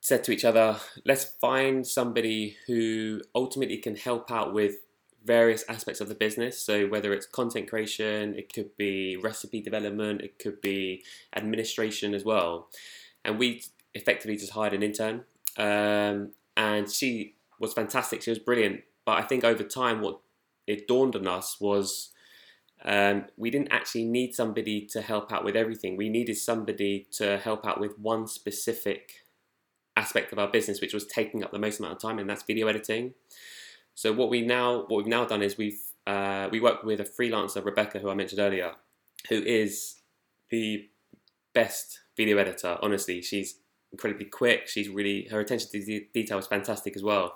[0.00, 4.76] said to each other, let's find somebody who ultimately can help out with
[5.28, 6.54] various aspects of the business.
[6.58, 11.04] So whether it's content creation, it could be recipe development, it could be
[11.36, 12.68] administration as well.
[13.24, 13.62] And we
[13.94, 15.16] effectively just hired an intern,
[15.56, 18.22] um, and she was fantastic.
[18.22, 18.80] She was brilliant.
[19.04, 20.20] But I think over time, what
[20.66, 22.10] it dawned on us was
[22.84, 25.96] um, we didn't actually need somebody to help out with everything.
[25.96, 29.24] We needed somebody to help out with one specific
[29.96, 32.44] aspect of our business, which was taking up the most amount of time, and that's
[32.44, 33.14] video editing.
[33.98, 37.04] So what we now what we've now done is we've uh, we work with a
[37.04, 38.74] freelancer, Rebecca, who I mentioned earlier,
[39.28, 39.96] who is
[40.50, 40.88] the
[41.52, 42.78] best video editor.
[42.80, 43.58] Honestly, she's
[43.90, 44.68] incredibly quick.
[44.68, 47.34] She's really her attention to de- detail is fantastic as well.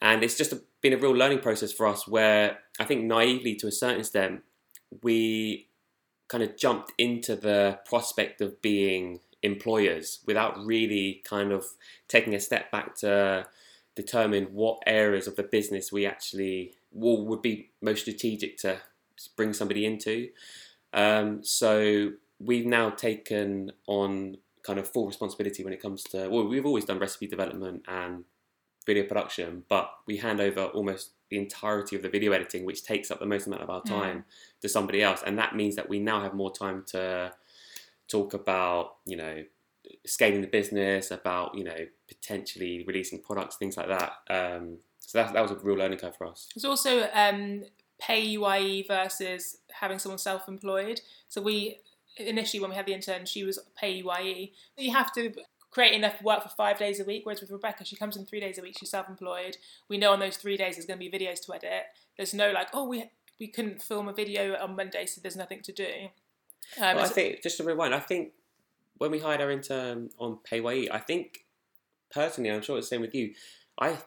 [0.00, 3.54] And it's just a, been a real learning process for us where I think naively
[3.56, 4.44] to a certain extent,
[5.02, 5.68] we
[6.28, 11.66] kind of jumped into the prospect of being employers without really kind of
[12.08, 13.46] taking a step back to
[13.96, 18.78] determine what areas of the business we actually would be most strategic to
[19.36, 20.28] bring somebody into.
[20.92, 26.46] Um, so we've now taken on kind of full responsibility when it comes to well
[26.46, 28.24] we've always done recipe development and
[28.84, 33.10] video production but we hand over almost the entirety of the video editing which takes
[33.10, 34.24] up the most amount of our time
[34.60, 37.32] to somebody else and that means that we now have more time to
[38.08, 39.42] talk about you know
[40.04, 41.76] scaling the business about you know
[42.08, 46.16] potentially releasing products things like that um, so that, that was a real learning curve
[46.16, 47.64] for us It's also um,
[47.98, 51.00] PAYE versus having someone self-employed.
[51.28, 51.80] So we
[52.16, 54.52] initially when we had the intern, she was PAYE.
[54.76, 55.32] You have to
[55.70, 57.24] create enough work for five days a week.
[57.24, 58.76] Whereas with Rebecca, she comes in three days a week.
[58.78, 59.56] She's self-employed.
[59.88, 61.84] We know on those three days there's going to be videos to edit.
[62.16, 65.60] There's no like, oh, we we couldn't film a video on Monday, so there's nothing
[65.62, 66.08] to do.
[66.80, 68.32] Um, Well, I think just to rewind, I think
[68.98, 71.46] when we hired our intern on PAYE, I think
[72.10, 73.34] personally, I'm sure it's the same with you.
[73.78, 73.98] I,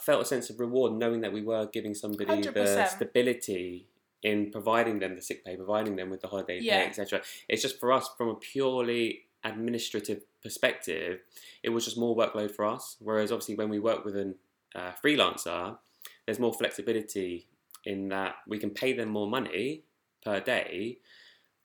[0.00, 2.88] felt a sense of reward knowing that we were giving somebody the 100%.
[2.88, 3.86] stability
[4.24, 6.82] in providing them the sick pay, providing them with the holiday Yeah.
[6.82, 7.22] pay, etc.
[7.48, 11.20] It's just for us from a purely administrative perspective,
[11.62, 12.96] it was just more workload for us.
[12.98, 14.34] Whereas obviously when we work with a
[14.74, 15.78] uh, freelancer,
[16.24, 17.46] there's more flexibility
[17.84, 19.84] in that we can pay them more money
[20.24, 20.98] per day,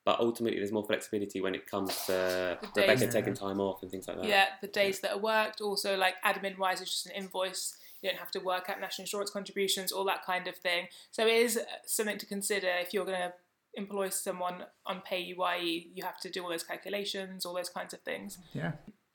[0.10, 3.84] but ultimately there's more flexibility when it comes to The Rebecca days- taking time off
[3.84, 4.26] and things like that.
[4.26, 5.62] Yeah, the days that are worked.
[5.62, 7.78] Also, like admin wise, it's just an invoice.
[8.02, 10.88] You don't have to work out national insurance contributions, all that kind of thing.
[11.12, 13.34] So it is uh, something to consider if you're going to
[13.76, 15.92] employ someone on PAYE.
[15.94, 18.40] You have to do all those calculations, all those kinds of things.
[18.54, 18.72] Yeah.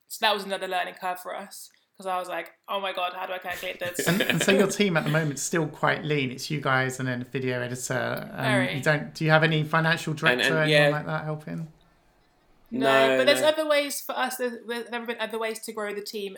[0.07, 3.13] So that was another learning curve for us because I was like, oh my god,
[3.15, 4.07] how do I calculate this?
[4.09, 6.33] And, and so your team at the moment is still quite lean.
[6.33, 8.29] It's you guys and then a video editor.
[8.33, 8.75] Um, Very.
[8.77, 9.15] you don't.
[9.15, 11.69] Do you have any financial director and or anyone like that helping?
[12.71, 13.49] No, No, but there's no.
[13.49, 14.37] other ways for us.
[14.37, 16.37] There's, there's never been other ways to grow the team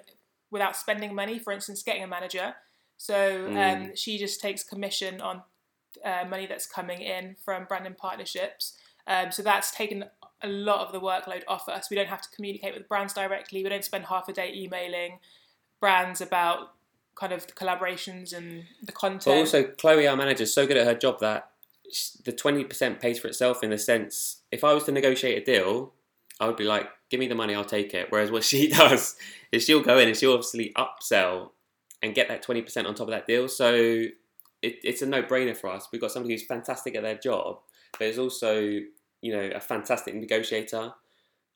[0.51, 1.39] without spending money.
[1.39, 2.55] For instance, getting a manager.
[2.99, 3.97] So um, Mm.
[3.97, 5.43] she just takes commission on
[6.05, 8.77] uh, money that's coming in from branding partnerships.
[9.07, 10.05] Um, so that's taken
[10.43, 11.89] a lot of the workload off us.
[11.91, 13.63] We don't have to communicate with brands directly.
[13.63, 15.19] We don't spend half a day emailing
[15.81, 16.73] brands about
[17.17, 19.25] kind of the collaborations and the content.
[19.25, 21.51] But also, Chloe, our manager, is so good at her job that
[22.25, 23.63] the twenty percent pays for itself.
[23.63, 25.93] In the sense, if I was to negotiate a deal,
[26.41, 29.17] I would be like, "Give me the money, I'll take it." Whereas what she does
[29.51, 31.51] is she'll go in and she'll obviously upsell
[32.03, 33.49] and get that twenty percent on top of that deal.
[33.49, 33.75] So
[34.63, 35.89] it, it's a no-brainer for us.
[35.93, 37.61] We've got somebody who's fantastic at their job,
[37.99, 40.93] but is also you know a fantastic negotiator,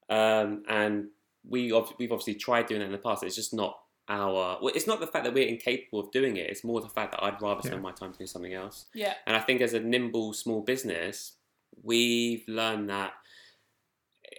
[0.08, 1.08] um, and
[1.48, 3.22] we we've obviously tried doing that in the past.
[3.22, 3.78] It's just not
[4.10, 4.58] our.
[4.60, 6.50] Well, it's not the fact that we're incapable of doing it.
[6.50, 7.80] It's more the fact that I'd rather spend Yeah.
[7.80, 8.86] my time doing something else.
[8.92, 11.36] yeah, And I think as a nimble small business,
[11.82, 13.12] we've learned that.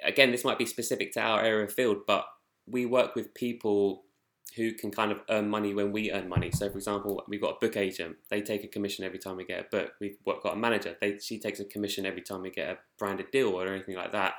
[0.03, 2.25] Again, this might be specific to our area of field, but
[2.67, 4.03] we work with people
[4.55, 6.51] who can kind of earn money when we earn money.
[6.51, 9.45] So, for example, we've got a book agent; they take a commission every time we
[9.45, 9.93] get a book.
[9.99, 13.31] We've got a manager; they she takes a commission every time we get a branded
[13.31, 14.35] deal or anything like that.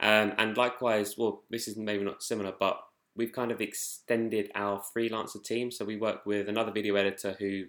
[0.00, 2.80] Um, and likewise, well, this is maybe not similar, but
[3.16, 5.70] we've kind of extended our freelancer team.
[5.70, 7.64] So we work with another video editor who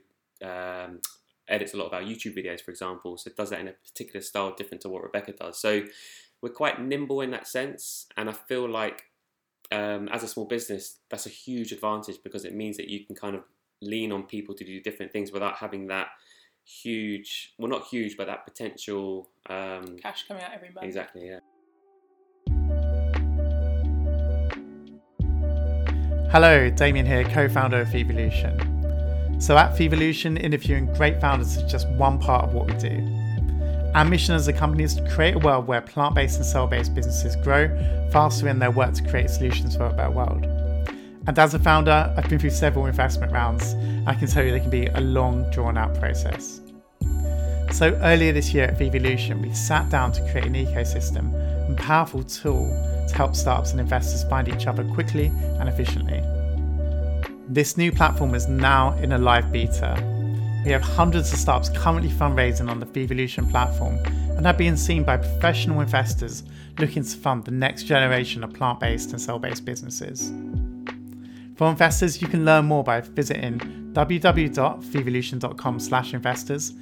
[0.45, 1.00] um,
[1.48, 3.18] edits a lot of our YouTube videos, for example.
[3.18, 5.60] So it does that in a particular style different to what Rebecca does.
[5.60, 5.84] So
[6.41, 9.06] we're quite nimble in that sense, and I feel like
[9.72, 13.16] um, as a small business, that's a huge advantage because it means that you can
[13.16, 13.43] kind of
[13.82, 16.10] lean on people to do different things without having that
[16.64, 19.30] huge, well, not huge, but that potential.
[19.50, 20.86] Um, cash coming out every month.
[20.86, 21.39] exactly, yeah.
[26.39, 29.41] Hello, Damien here, co founder of Vevolution.
[29.41, 33.91] So, at Vevolution, interviewing great founders is just one part of what we do.
[33.95, 36.67] Our mission as a company is to create a world where plant based and cell
[36.67, 37.67] based businesses grow
[38.11, 40.45] faster in their work to create solutions for a better world.
[41.25, 43.73] And as a founder, I've been through several investment rounds.
[44.05, 46.61] I can tell you they can be a long, drawn out process.
[47.71, 51.33] So, earlier this year at Vevolution, we sat down to create an ecosystem
[51.67, 56.22] and powerful tool to help startups and investors find each other quickly and efficiently.
[57.49, 59.97] This new platform is now in a live beta.
[60.63, 63.97] We have hundreds of startups currently fundraising on the Vevolution platform
[64.38, 66.43] and are being seen by professional investors
[66.78, 70.32] looking to fund the next generation of plant based and cell based businesses.
[71.55, 73.59] For investors, you can learn more by visiting
[73.93, 76.74] www.vevolution.com/investors.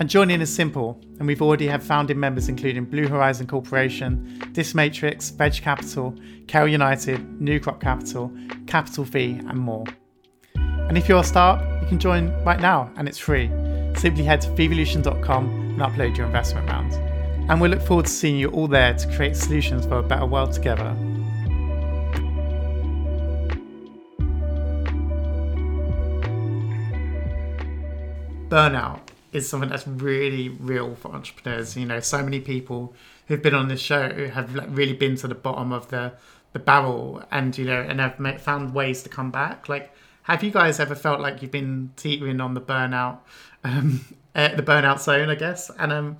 [0.00, 5.30] And joining is simple, and we've already had founding members including Blue Horizon Corporation, Dismatrix,
[5.36, 6.14] Veg Capital,
[6.46, 8.32] Cal United, New Crop Capital,
[8.66, 9.84] Capital Fee, and more.
[10.54, 13.48] And if you're a startup, you can join right now, and it's free.
[13.94, 16.94] Simply head to vevolution.com and upload your investment round.
[17.50, 20.24] And we look forward to seeing you all there to create solutions for a better
[20.24, 20.96] world together.
[28.50, 31.76] burnout is something that's really real for entrepreneurs.
[31.76, 32.94] You know, so many people
[33.26, 36.12] who've been on this show have like really been to the bottom of the
[36.52, 39.68] the barrel, and you know, and have ma- found ways to come back.
[39.68, 43.18] Like, have you guys ever felt like you've been teetering on the burnout,
[43.62, 44.04] um,
[44.34, 45.70] uh, the burnout zone, I guess?
[45.78, 46.18] And um,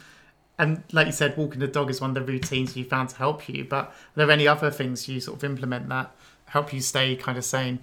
[0.58, 3.16] and like you said, walking the dog is one of the routines you found to
[3.16, 3.64] help you.
[3.64, 6.14] But are there any other things you sort of implement that
[6.46, 7.80] help you stay kind of sane?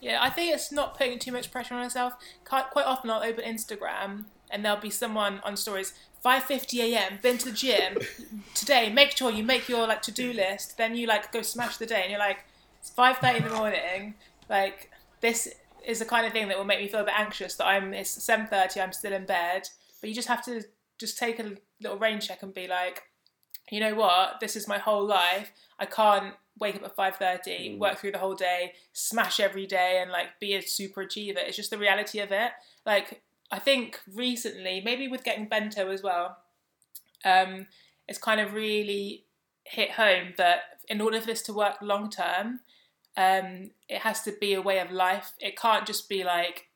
[0.00, 2.14] Yeah, I think it's not putting too much pressure on yourself.
[2.44, 5.92] Quite often, I'll open Instagram and there'll be someone on stories.
[6.24, 7.18] 5:50 a.m.
[7.22, 7.98] Been to the gym
[8.54, 8.90] today.
[8.92, 10.76] Make sure you make your like to-do list.
[10.76, 12.44] Then you like go smash the day, and you're like,
[12.80, 14.14] it's 5:30 in the morning.
[14.48, 14.90] Like
[15.20, 15.48] this
[15.84, 17.54] is the kind of thing that will make me feel a bit anxious.
[17.56, 18.82] That I'm it's 7:30.
[18.82, 19.68] I'm still in bed.
[20.00, 20.62] But you just have to
[20.98, 23.02] just take a little rain check and be like,
[23.70, 24.40] you know what?
[24.40, 25.52] This is my whole life.
[25.78, 27.78] I can't wake up at 5.30 mm.
[27.78, 31.56] work through the whole day smash every day and like be a super achiever it's
[31.56, 32.50] just the reality of it
[32.84, 36.38] like i think recently maybe with getting bento as well
[37.24, 37.66] um
[38.08, 39.24] it's kind of really
[39.64, 42.60] hit home that in order for this to work long term
[43.16, 46.66] um it has to be a way of life it can't just be like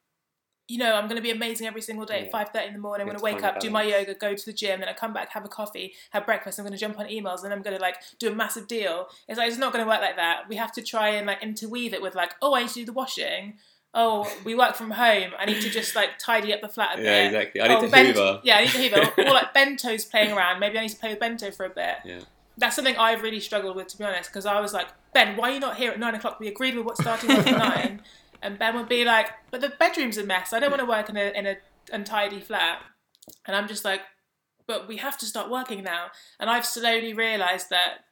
[0.71, 2.31] you know, I'm going to be amazing every single day at Yeah.
[2.31, 3.03] five thirty in the morning.
[3.03, 4.93] I'm going to wake up, a do my yoga, go to the gym, then I
[4.93, 6.61] come back, have a coffee, have breakfast.
[6.61, 9.09] I'm going to jump on emails, and I'm going to like do a massive deal.
[9.27, 10.49] It's like it's not going to work like that.
[10.49, 12.85] We have to try and like interweave it with like, oh, I need to do
[12.85, 13.55] the washing.
[13.93, 15.33] Oh, we work from home.
[15.39, 17.27] I need to just like tidy up the flat a Yeah, bit.
[17.27, 17.61] exactly.
[17.61, 18.41] I need Oh, to bent- hoover.
[18.45, 19.13] Yeah, I need to hoover.
[19.29, 20.61] or like bento's playing around.
[20.61, 21.97] Maybe I need to play with bento for a bit.
[22.05, 22.21] Yeah.
[22.57, 25.51] That's something I've really struggled with, to be honest, because I was like, Ben, why
[25.51, 26.39] are you not here at nine o'clock?
[26.39, 28.03] We agreed with what's starting at nine.
[28.43, 30.53] And Ben would be like, but the bedroom's a mess.
[30.53, 31.57] I don't want to work in a in a
[31.93, 32.83] untidy flat.
[33.47, 34.03] And I'm just like,
[34.67, 36.07] but we have to start working now.
[36.39, 38.05] And I've slowly realised that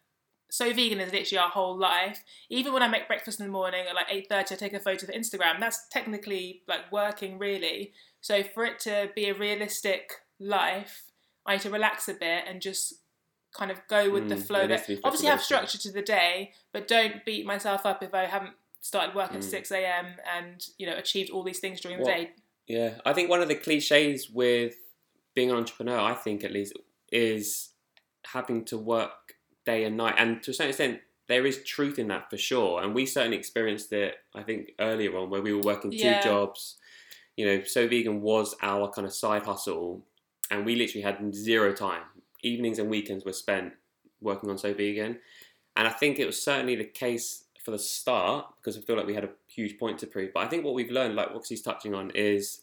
[0.51, 2.25] so vegan is literally our whole life.
[2.49, 4.81] Even when I make breakfast in the morning at like eight thirty, I take a
[4.81, 5.61] photo for Instagram.
[5.61, 7.93] That's technically like working really.
[8.21, 11.05] So for it to be a realistic life,
[11.47, 12.95] I need to relax a bit and just
[13.53, 14.67] kind of go with the Mm, flow.
[14.67, 18.27] there That obviously have structure to the day, but don't beat myself up if I
[18.27, 19.45] haven't started work at Mm.
[19.45, 20.17] six a.m.
[20.37, 22.31] and you know achieved all these things during the day.
[22.67, 24.75] Yeah, I think one of the cliches with
[25.35, 26.75] being an entrepreneur, I think at least,
[27.11, 27.71] is
[28.27, 29.37] having to work
[29.69, 30.15] day and night.
[30.19, 32.83] And to a certain extent, there is truth in that for sure.
[32.83, 36.23] And we certainly experienced it, I think, earlier on where we were working two Yeah.
[36.23, 36.79] jobs.
[37.37, 40.05] You know, So Vegan was our kind of side hustle,
[40.51, 42.05] and we literally had zero time.
[42.43, 43.75] Evenings and weekends were spent
[44.21, 45.21] working on So Vegan.
[45.77, 49.07] And I think it was certainly the case for the start because I feel like
[49.07, 50.31] we had a huge point to prove.
[50.33, 52.63] But I think what we've learned, like Roxy's touching on, is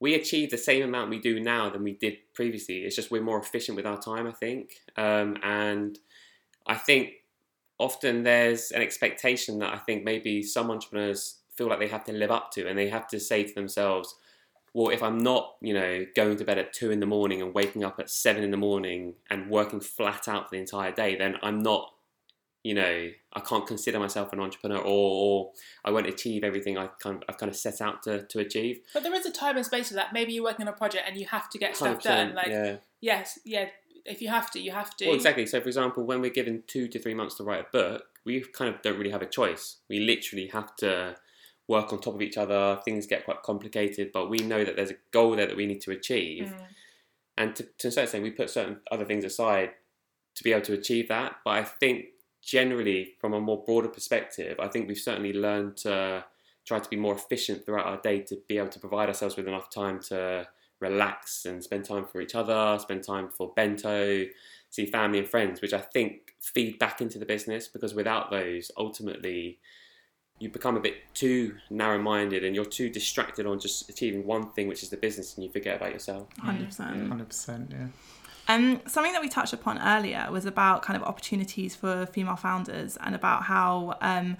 [0.00, 2.84] we achieve the same amount we do now than we did previously.
[2.84, 4.64] It's just we're more efficient with our time, I think.
[4.96, 5.98] Um, and
[6.66, 7.10] I think
[7.78, 12.12] often there's an expectation that I think maybe some entrepreneurs feel like they have to
[12.12, 14.14] live up to, and they have to say to themselves,
[14.72, 17.54] well, if I'm not, you know, going to bed at two in the morning and
[17.54, 21.14] waking up at seven in the morning and working flat out for the entire day,
[21.14, 21.92] then I'm not,
[22.64, 25.50] you know, I can't consider myself an entrepreneur, or, or
[25.84, 28.80] I won't achieve everything I kind of, I've kind of set out to, to achieve.
[28.92, 30.12] But there is a time and space for that.
[30.12, 32.34] Maybe you're working on a project and you have to get stuff done.
[32.34, 32.76] Like yeah.
[33.00, 33.66] yes, yeah.
[34.04, 35.06] If you have to, you have to.
[35.06, 35.46] Well, exactly.
[35.46, 38.40] So, for example, when we're given two to three months to write a book, we
[38.40, 39.78] kind of don't really have a choice.
[39.88, 41.16] We literally have to
[41.68, 42.78] work on top of each other.
[42.84, 45.80] Things get quite complicated, but we know that there's a goal there that we need
[45.82, 46.46] to achieve.
[46.46, 46.66] Mm.
[47.36, 49.70] And to, to a certain extent, we put certain other things aside
[50.34, 51.36] to be able to achieve that.
[51.44, 52.06] But I think
[52.42, 56.24] generally, from a more broader perspective, I think we've certainly learned to
[56.66, 59.48] try to be more efficient throughout our day to be able to provide ourselves with
[59.48, 60.46] enough time to
[60.80, 64.24] relax and spend time for each other, spend time for bento,
[64.70, 68.70] see family and friends, which I think feed back into the business because without those,
[68.76, 69.58] ultimately,
[70.40, 74.50] you become a bit too narrow minded and you're too distracted on just achieving one
[74.50, 76.28] thing, which is the business, and you forget about yourself.
[76.42, 77.08] 100%.
[77.08, 77.86] Hundred percent, yeah.
[78.46, 82.98] Um, something that we touched upon earlier was about kind of opportunities for female founders
[82.98, 84.36] and about how um,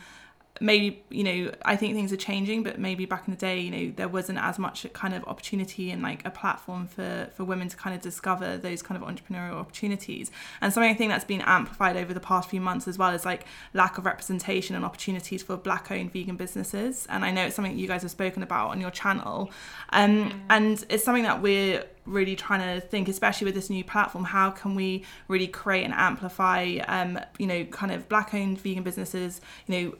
[0.60, 3.70] maybe you know I think things are changing, but maybe back in the day, you
[3.70, 7.68] know, there wasn't as much kind of opportunity and like a platform for for women
[7.68, 10.30] to kind of discover those kind of entrepreneurial opportunities.
[10.60, 13.24] And something I think that's been amplified over the past few months as well is
[13.24, 17.06] like lack of representation and opportunities for black-owned vegan businesses.
[17.08, 19.50] And I know it's something you guys have spoken about on your channel,
[19.90, 24.24] um, and it's something that we're really trying to think, especially with this new platform,
[24.24, 29.40] how can we really create and amplify, um, you know, kind of black-owned vegan businesses,
[29.66, 29.94] you know,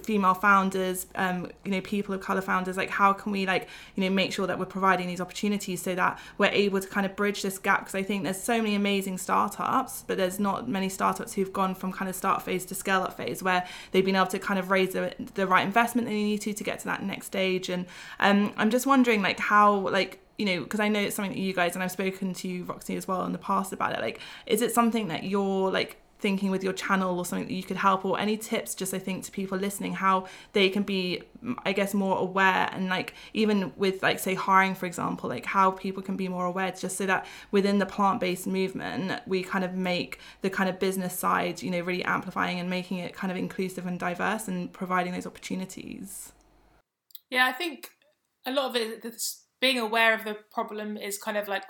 [0.00, 2.76] female founders, um, you know, people of color founders.
[2.76, 5.94] Like, how can we like, you know, make sure that we're providing these opportunities so
[5.94, 7.80] that we're able to kind of bridge this gap?
[7.80, 11.74] Because I think there's so many amazing startups, but there's not many startups who've gone
[11.74, 14.58] from kind of start phase to scale up phase where they've been able to kind
[14.58, 17.68] of raise the, the right investment they need to to get to that next stage.
[17.68, 17.86] And
[18.20, 21.40] um, I'm just wondering, like, how like you know, because I know it's something that
[21.40, 24.00] you guys and I've spoken to Roxy as well in the past about it.
[24.00, 27.62] Like, is it something that you're like thinking with your channel or something that you
[27.62, 28.74] could help, or any tips?
[28.74, 31.22] Just I think to people listening, how they can be,
[31.64, 35.70] I guess, more aware and like even with like say hiring, for example, like how
[35.70, 39.74] people can be more aware, just so that within the plant-based movement, we kind of
[39.74, 43.36] make the kind of business side, you know, really amplifying and making it kind of
[43.36, 46.32] inclusive and diverse and providing those opportunities.
[47.30, 47.90] Yeah, I think
[48.46, 49.04] a lot of it,
[49.60, 51.64] being aware of the problem is kind of like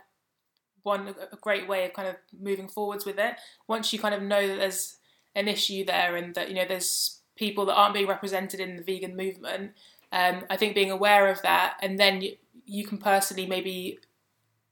[0.87, 3.35] one a great way of kind of moving forwards with it.
[3.67, 4.97] Once you kind of know that there's
[5.35, 8.83] an issue there and that you know there's people that aren't being represented in the
[8.83, 9.73] vegan movement,
[10.13, 13.99] um, I think being aware of that and then you, you can personally maybe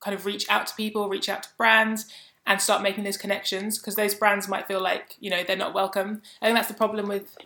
[0.00, 2.06] kind of reach out to people, reach out to brands,
[2.46, 5.74] and start making those connections because those brands might feel like you know they're not
[5.74, 6.22] welcome.
[6.40, 7.36] I think that's the problem with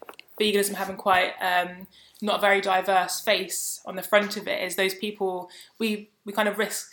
[0.40, 1.86] veganism having quite um,
[2.20, 4.62] not a very diverse face on the front of it.
[4.62, 6.90] Is those people we we kind of risk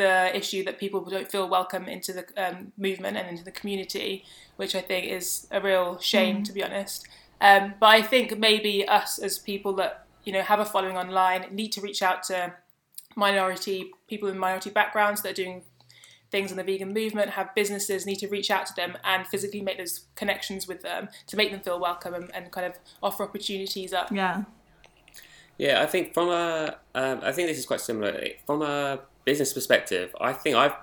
[0.00, 4.24] the issue that people don't feel welcome into the um, movement and into the community,
[4.56, 7.06] which I think is a real shame to be honest.
[7.40, 11.42] Um, but I think maybe us as people that you know have a following online
[11.50, 12.54] need to reach out to
[13.14, 15.62] minority people in minority backgrounds that are doing
[16.30, 19.60] things in the vegan movement, have businesses need to reach out to them and physically
[19.60, 23.24] make those connections with them to make them feel welcome and, and kind of offer
[23.24, 24.10] opportunities up.
[24.12, 24.44] Yeah.
[25.58, 28.18] Yeah, I think from a, um, I think this is quite similar.
[28.46, 30.74] From a business perspective, I think I've,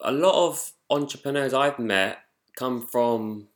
[0.00, 2.18] a lot of entrepreneurs I've met
[2.56, 3.48] come from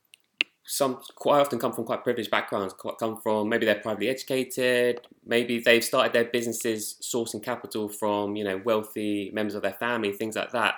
[0.67, 5.61] some quite often come from quite privileged backgrounds, come from maybe they're privately educated, maybe
[5.61, 10.35] they've started their businesses sourcing capital from you know wealthy members of their family, things
[10.35, 10.75] like that.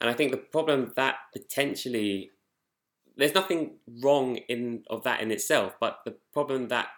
[0.00, 2.30] And I think the problem that potentially
[3.16, 6.88] there's nothing wrong in of that in itself, but the problem that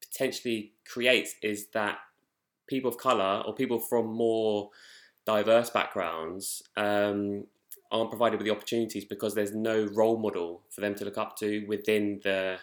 [0.00, 1.98] potentially creates is that
[2.68, 4.70] people of color or people from more
[5.26, 7.44] diverse backgrounds um,
[7.90, 11.36] aren't provided with the opportunities because there's no role model for them to look up
[11.36, 12.58] to within the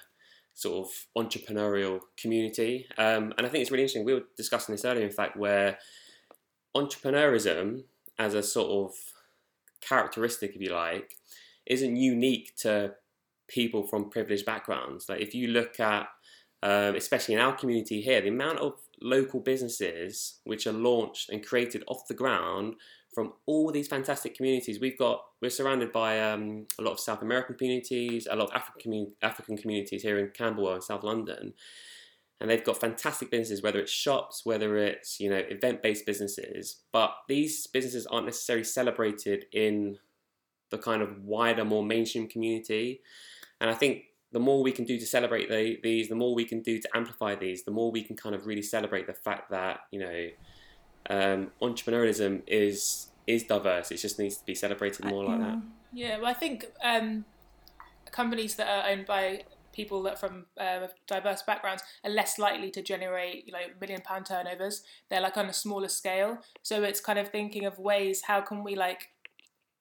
[0.54, 2.88] sort of entrepreneurial community.
[2.98, 4.06] Um, and I think it's really interesting.
[4.06, 5.78] We were discussing this earlier, in fact, where
[6.76, 7.84] entrepreneurism
[8.18, 8.96] as a sort of
[9.82, 11.18] characteristic, if you like,
[11.66, 12.94] isn't unique to
[13.48, 15.10] people from privileged backgrounds.
[15.10, 16.08] Like if you look at,
[16.64, 21.46] um, especially in our community here, the amount of local businesses which are launched and
[21.46, 22.76] created off the ground
[23.14, 24.80] from all these fantastic communities.
[24.80, 28.56] We've got we're surrounded by um, a lot of South American communities, a lot of
[28.56, 31.54] African African communities here in Camberwell South London,
[32.42, 33.64] and they've got fantastic businesses.
[33.64, 38.66] Whether it's shops, whether it's you know event based businesses, but these businesses aren't necessarily
[38.66, 39.98] celebrated in
[40.70, 43.02] the kind of wider, more mainstream community.
[43.62, 46.46] And I think the more we can do to celebrate the, these, the more we
[46.46, 49.50] can do to amplify these, the more we can kind of really celebrate the fact
[49.52, 50.30] that you know
[51.10, 53.92] um, entrepreneurialism is is diverse.
[53.92, 55.62] It just needs to be celebrated more like that.
[55.94, 57.26] Yeah, well, I think um,
[58.12, 62.82] companies that are owned by people that from uh, diverse backgrounds are less likely to
[62.82, 64.84] generate you know million pound turnovers.
[65.10, 68.64] They're like on a smaller scale, so it's kind of thinking of ways how can
[68.64, 69.10] we like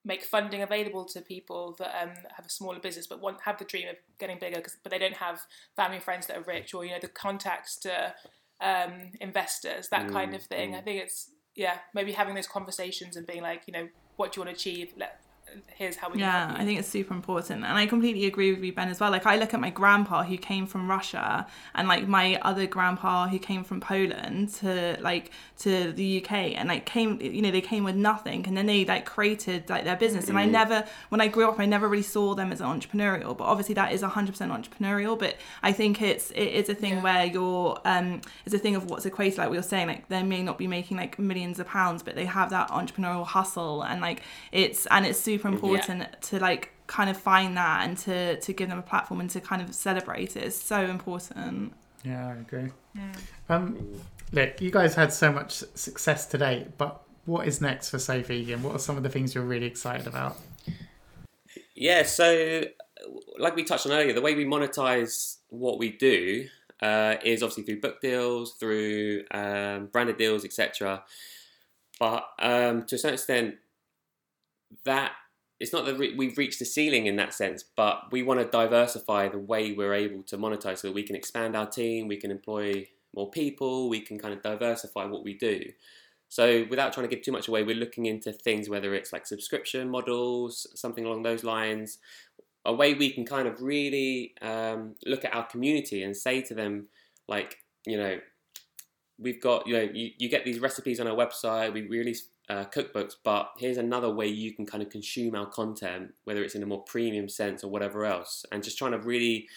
[0.05, 3.65] make funding available to people that um, have a smaller business but want have the
[3.65, 5.43] dream of getting bigger, but they don't have
[5.77, 8.15] family and friends that are rich or you know the contacts to
[8.61, 10.73] um, investors, that mm, kind of thing.
[10.73, 10.79] Mm.
[10.79, 14.41] I think it's yeah, maybe having those conversations and being like, you know, what do
[14.41, 14.93] you want to achieve?
[14.97, 15.21] Let
[15.77, 18.73] here's how we yeah i think it's super important and i completely agree with you
[18.73, 22.07] ben as well like i look at my grandpa who came from russia and like
[22.07, 27.21] my other grandpa who came from poland to like to the uk and like came
[27.21, 30.39] you know they came with nothing and then they like created like their business and
[30.39, 30.51] i mm.
[30.51, 33.75] never when i grew up i never really saw them as an entrepreneurial but obviously
[33.75, 37.03] that is 100% entrepreneurial but i think it's it is a thing yeah.
[37.03, 40.23] where you're um it's a thing of what's equated like we were saying like they
[40.23, 44.01] may not be making like millions of pounds but they have that entrepreneurial hustle and
[44.01, 46.15] like it's and it's super super important yeah.
[46.21, 49.41] to like kind of find that and to to give them a platform and to
[49.41, 51.73] kind of celebrate it is so important.
[52.05, 52.71] Yeah, I agree.
[52.95, 53.13] Yeah.
[53.49, 54.01] Um,
[54.33, 58.63] look, you guys had so much success today, but what is next for So Vegan?
[58.63, 60.37] What are some of the things you're really excited about?
[61.75, 62.65] Yeah, so
[63.39, 66.47] like we touched on earlier, the way we monetize what we do
[66.83, 71.03] uh, is obviously through book deals, through um, branded deals, etc.
[71.99, 73.55] But um, to a certain extent,
[74.85, 75.13] that
[75.61, 79.29] it's not that we've reached the ceiling in that sense, but we want to diversify
[79.29, 82.31] the way we're able to monetize so that we can expand our team, we can
[82.31, 85.63] employ more people, we can kind of diversify what we do.
[86.29, 89.27] So, without trying to give too much away, we're looking into things whether it's like
[89.27, 91.99] subscription models, something along those lines,
[92.65, 96.55] a way we can kind of really um, look at our community and say to
[96.55, 96.89] them,
[97.29, 98.19] like, you know,
[99.19, 102.65] we've got, you know, you, you get these recipes on our website, we release uh,
[102.65, 106.63] cookbooks, but here's another way you can kind of consume our content, whether it's in
[106.63, 109.49] a more premium sense or whatever else, and just trying to really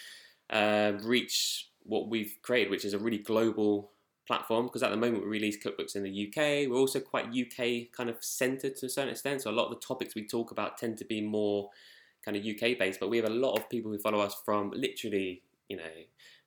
[0.49, 3.91] uh, reach what we've created, which is a really global
[4.25, 4.65] platform.
[4.65, 8.09] Because at the moment we release cookbooks in the UK, we're also quite UK kind
[8.09, 9.41] of centered to a certain extent.
[9.41, 11.69] So a lot of the topics we talk about tend to be more
[12.23, 14.71] kind of UK based, but we have a lot of people who follow us from
[14.75, 15.83] literally, you know,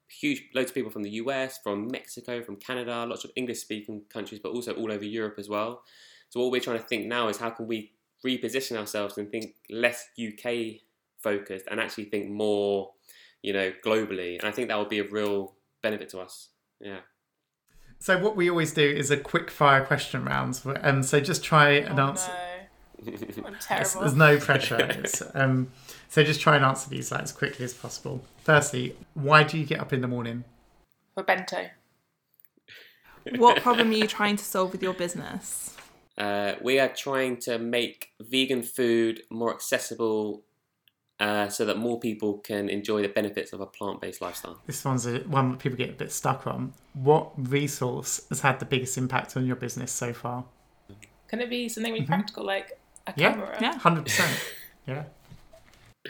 [0.09, 4.03] huge loads of people from the US, from Mexico, from Canada, lots of English speaking
[4.09, 5.83] countries, but also all over Europe as well.
[6.31, 7.93] So what we're trying to think now is how can we
[8.25, 10.81] reposition ourselves and think less UK
[11.19, 12.93] focused and actually think more,
[13.43, 14.39] you know, globally.
[14.39, 16.49] And I think that would be a real benefit to us.
[16.81, 17.01] Yeah.
[17.99, 21.73] So what we always do is a quick fire question rounds, and so just try
[21.73, 22.33] and oh, answer.
[23.05, 23.13] No.
[23.45, 24.01] I'm terrible.
[24.01, 25.05] There's no pressure.
[25.35, 25.71] um,
[26.09, 28.25] so just try and answer these like, as quickly as possible.
[28.43, 30.45] Firstly, why do you get up in the morning?
[31.15, 31.67] For bento.
[33.37, 35.77] What problem are you trying to solve with your business?
[36.21, 40.43] Uh, we are trying to make vegan food more accessible
[41.19, 44.61] uh, so that more people can enjoy the benefits of a plant-based lifestyle.
[44.67, 46.75] This one's a, one that people get a bit stuck on.
[46.93, 50.45] What resource has had the biggest impact on your business so far?
[51.29, 52.13] Can it be something really mm-hmm.
[52.13, 53.33] practical, like a yeah.
[53.33, 53.59] camera?
[53.59, 54.55] Yeah, hundred percent.
[54.87, 55.05] Yeah.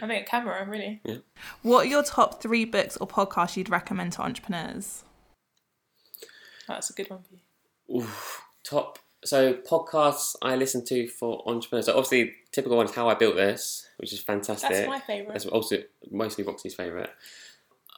[0.02, 1.00] I think a camera, really.
[1.04, 1.18] Yeah.
[1.62, 5.04] What are your top three books or podcasts you'd recommend to entrepreneurs?
[6.68, 8.00] Oh, that's a good one for you.
[8.00, 11.87] Oof, top so podcasts I listen to for entrepreneurs.
[11.87, 14.71] So obviously, typical one is How I Built This, which is fantastic.
[14.71, 15.33] That's my favourite.
[15.35, 15.77] That's also
[16.11, 17.11] mostly Roxy's favourite.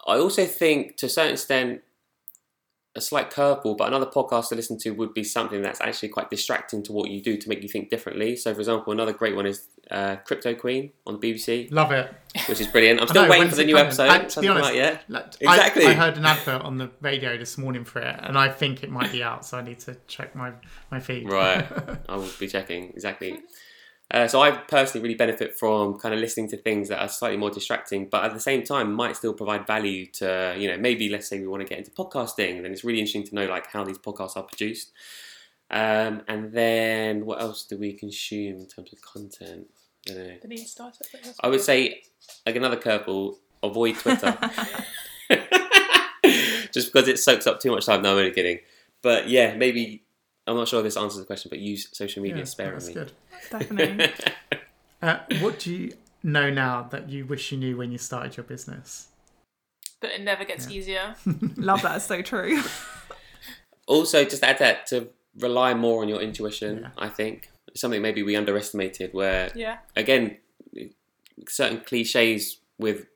[0.07, 1.83] I also think, to a certain extent,
[2.95, 6.29] a slight curveball, but another podcast to listen to would be something that's actually quite
[6.29, 8.37] distracting to what you do to make you think differently.
[8.37, 12.13] So, for example, another great one is uh, Crypto Queen on the BBC, Love it.
[12.49, 13.01] which is brilliant.
[13.01, 13.87] I'm still know, waiting for the new coming?
[13.87, 14.09] episode.
[14.11, 14.75] I- to be honest,
[15.09, 15.87] like, Exactly.
[15.87, 18.83] I, I heard an advert on the radio this morning for it, and I think
[18.83, 20.53] it might be out, so I need to check my,
[20.91, 21.31] my feed.
[21.31, 21.67] Right.
[22.11, 23.41] I will be checking exactly.
[24.13, 27.39] Uh, so I personally really benefit from kind of listening to things that are slightly
[27.39, 31.09] more distracting, but at the same time might still provide value to you know maybe
[31.09, 33.69] let's say we want to get into podcasting, then it's really interesting to know like
[33.69, 34.93] how these podcasts are produced.
[35.71, 39.69] Um, and then what else do we consume in terms of content?
[40.11, 40.35] I don't know.
[40.45, 41.07] The startup.
[41.41, 42.03] I would say
[42.45, 44.37] like another curveball: avoid Twitter,
[46.71, 48.03] just because it soaks up too much time.
[48.03, 48.59] No, I'm only kidding.
[49.01, 50.03] But yeah, maybe
[50.47, 52.93] I'm not sure this answers the question, but use social media Yeah, sparingly.
[52.95, 53.13] that's good.
[53.51, 54.11] Definitely.
[55.01, 58.45] Uh, what do you know now that you wish you knew when you started your
[58.45, 59.09] business?
[60.01, 61.15] But it never gets easier.
[61.57, 61.97] Love that.
[61.97, 62.61] It's so true.
[63.87, 66.81] also, just add that to rely more on your intuition.
[66.83, 66.89] Yeah.
[66.99, 69.15] I think something maybe we underestimated.
[69.15, 69.79] Where Yeah.
[69.95, 70.39] again,
[71.49, 73.07] certain cliches with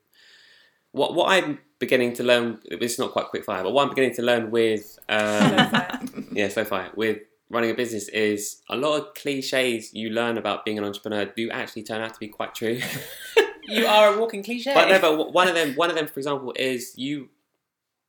[0.93, 2.59] what what I'm beginning to learn.
[2.65, 5.73] It's not quite quick fire, but what I'm beginning to learn with um,
[6.33, 7.19] yeah, so far with
[7.49, 11.49] running a business is a lot of cliches you learn about being an entrepreneur do
[11.51, 12.81] actually turn out to be quite true.
[13.63, 14.75] you are a walking cliche.
[14.75, 17.29] but no, but one of them, one of them, for example, is you.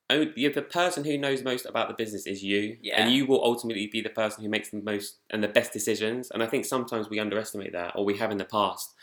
[0.09, 3.01] oh, you're the person who knows most about the business is you, Yeah.
[3.01, 6.31] and you will ultimately be the person who makes the most and the best decisions.
[6.31, 8.95] And I think sometimes we underestimate that, or we have in the past.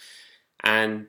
[0.63, 1.09] And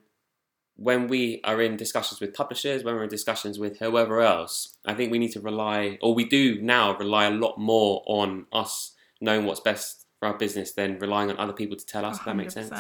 [0.78, 4.94] when we are in discussions with publishers, when we're in discussions with whoever else, I
[4.94, 8.92] think we need to rely, or we do now rely a lot more on us
[9.22, 12.18] knowing what's best for our business than relying on other people to tell us.
[12.20, 12.72] If that makes sense.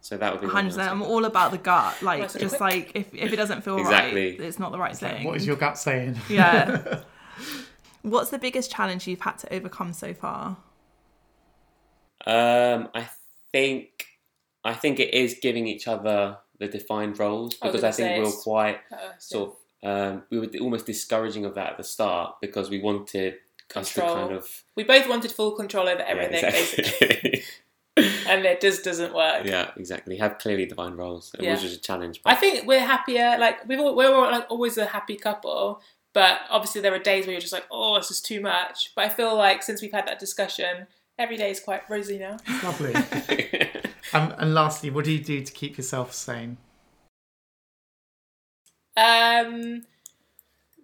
[0.00, 0.48] So that would be.
[0.48, 0.90] hundred percent.
[0.90, 0.92] answer.
[0.92, 2.02] I'm all about the gut.
[2.02, 2.60] Like Nice just quick.
[2.60, 4.32] like if, if it doesn't feel Exactly.
[4.32, 5.24] right, it's not the right thing.
[5.24, 6.20] What is your gut saying?
[6.28, 7.00] Yeah.
[8.02, 10.58] What's the biggest challenge you've had to overcome so far?
[12.26, 13.08] Um, I
[13.50, 14.06] think
[14.62, 18.24] I think it is giving each other the defined roles because I gonna think we
[18.30, 22.36] were quite Uh, sort of um, we were almost discouraging of that at the start
[22.40, 23.34] because we wanted
[23.76, 24.14] us to Control.
[24.16, 26.82] kind of we both wanted full control over yeah, everything, exactly.
[26.82, 27.42] basically,
[28.30, 29.44] and it just doesn't work.
[29.46, 30.16] yeah, exactly.
[30.16, 31.52] Have clearly defined roles, Yeah.
[31.52, 32.20] was just a challenge.
[32.24, 33.36] I think we're happier.
[33.38, 35.80] Like we've all, we're all, like always a happy couple,
[36.12, 38.92] but obviously there are days where you're just like, oh, this is too much.
[38.94, 40.86] But I feel like since we've had that discussion,
[41.18, 42.36] every day is quite rosy now.
[42.62, 42.94] Lovely.
[44.12, 46.56] Um, and lastly, what do you do to keep yourself sane?
[48.96, 49.82] Um,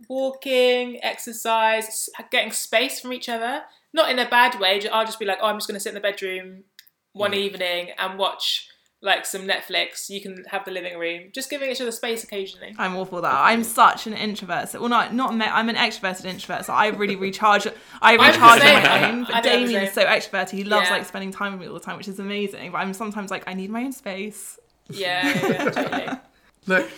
[0.09, 3.63] walking, exercise, getting space from each other.
[3.93, 4.81] Not in a bad way.
[4.89, 6.65] I'll just be like, oh, I'm just going to sit in the bedroom
[7.13, 7.37] one Mm.
[7.37, 8.69] evening and watch
[9.03, 10.11] like some Netflix.
[10.11, 11.31] You can have the living room.
[11.33, 12.75] Just giving each other space occasionally.
[12.79, 13.35] I'm all for that.
[13.35, 14.69] I'm such an introvert.
[14.69, 16.67] So, well, not not me, I'm an extroverted introvert.
[16.67, 17.67] So I really recharge.
[18.03, 18.83] I recharge on same.
[18.83, 19.25] my own.
[19.25, 20.09] But know Damien is so same.
[20.09, 20.51] extroverted.
[20.51, 20.97] He loves Yeah.
[20.97, 22.73] like spending time with me all the time, which is amazing.
[22.73, 24.59] But I'm sometimes like, I need my own space.
[24.89, 26.19] Yeah, yeah, yeah totally.
[26.67, 26.91] Look,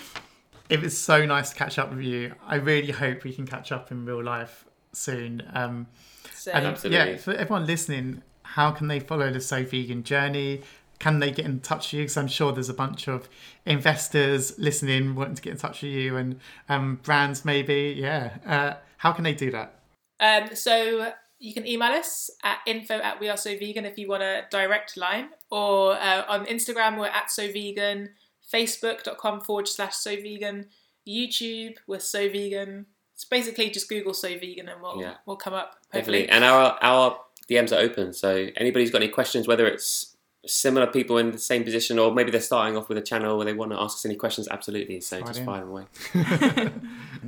[0.68, 2.34] it was so nice to catch up with you.
[2.46, 5.42] I really hope we can catch up in real life soon.
[5.54, 5.86] Um,
[6.34, 7.12] So, and Absolutely.
[7.12, 10.62] yeah, for everyone listening, how can they follow the So Vegan journey?
[11.02, 12.00] Can they get in touch with you?
[12.02, 13.28] Because I'm sure there's a bunch of
[13.66, 16.38] investors listening wanting to get in touch with you and
[16.68, 17.96] um, brands maybe.
[17.98, 18.36] Yeah.
[18.46, 19.74] Uh, how can they do that?
[20.20, 24.06] Um, so you can email us at info at we are so vegan if you
[24.06, 28.10] want a direct line, or uh, on Instagram we're at so vegan,
[28.54, 30.66] facebook.com forward slash so vegan,
[31.08, 32.86] YouTube we're so vegan.
[33.14, 35.14] It's basically just Google so vegan and we'll Yeah.
[35.26, 35.78] we'll come up.
[35.92, 36.20] Definitely.
[36.20, 36.28] Hopefully.
[36.28, 37.18] And our our
[37.50, 38.12] DMs are open.
[38.12, 40.11] So anybody who's got any questions, whether it's
[40.44, 43.44] similar people in the same position or maybe they're starting off with a channel where
[43.46, 45.00] they want to ask us any questions, absolutely.
[45.00, 45.46] So Right just in.
[45.46, 45.84] fire them away.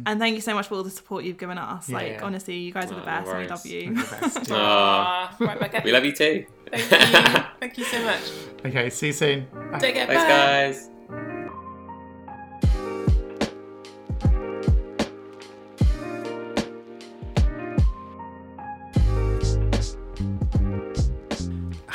[0.07, 1.89] And thank you so much for all the support you've given us.
[1.89, 4.11] Yeah, like honestly, you guys are the Oh, no best, and we love You're the
[4.21, 4.57] best, yeah.
[4.57, 5.37] Aw.
[5.41, 6.45] Aw, right back at we love you too.
[6.73, 7.45] Thank you.
[7.61, 8.21] Thank you so much.
[8.67, 9.47] okay, see you soon.
[9.71, 9.79] Bye.
[9.79, 10.07] Take care.
[10.07, 10.29] Thanks, Bye.
[10.29, 10.94] guys.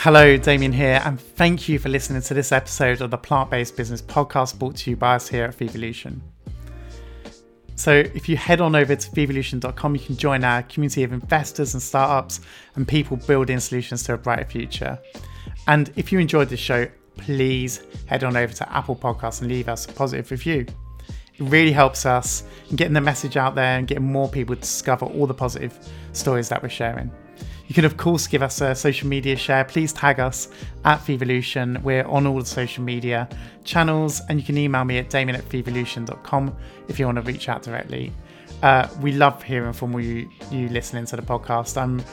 [0.04, 3.76] Hello, Damien here, and thank you for listening to this episode of the Plant Based
[3.76, 6.22] Business Podcast brought to you by us here at Vevolution.
[7.76, 11.74] So, if you head on over to vevolution.com, you can join our community of investors
[11.74, 12.39] and startups
[12.76, 14.97] and people building solutions to a brighter future.
[15.68, 16.88] And if you enjoyed this show,
[17.18, 20.66] please head on over to Apple Podcasts and leave us a positive review.
[21.10, 24.62] It really helps us in getting the message out there and getting more people to
[24.62, 25.78] discover all the positive
[26.14, 27.12] stories that we're sharing.
[27.70, 29.63] You can, of course, give us a social media share.
[29.63, 30.47] Please tag us
[30.86, 31.80] at Vevolution.
[31.84, 33.30] We're on all the social media
[33.63, 36.57] channels, and you can email me at damien at vevolution.com
[36.88, 38.11] if you want to reach out directly.
[38.63, 41.80] Uh, we love hearing from you, you listening to the podcast.
[41.80, 42.03] I'm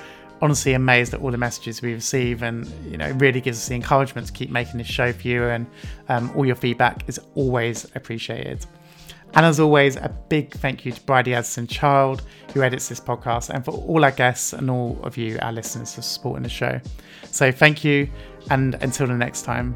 [0.43, 3.69] honestly amazed at all the messages we receive, and you know, it really gives us
[3.69, 5.45] the encouragement to keep making this show for you.
[5.45, 5.67] And
[6.11, 8.67] um, all your feedback is always appreciated.
[9.35, 12.23] And as always, a big thank you to Bridey Addison-Child,
[12.55, 15.95] who edits this podcast, and for all our guests and all of you, our listeners,
[15.95, 16.81] for supporting the show.
[17.31, 18.09] So thank you,
[18.51, 19.75] and until the next time,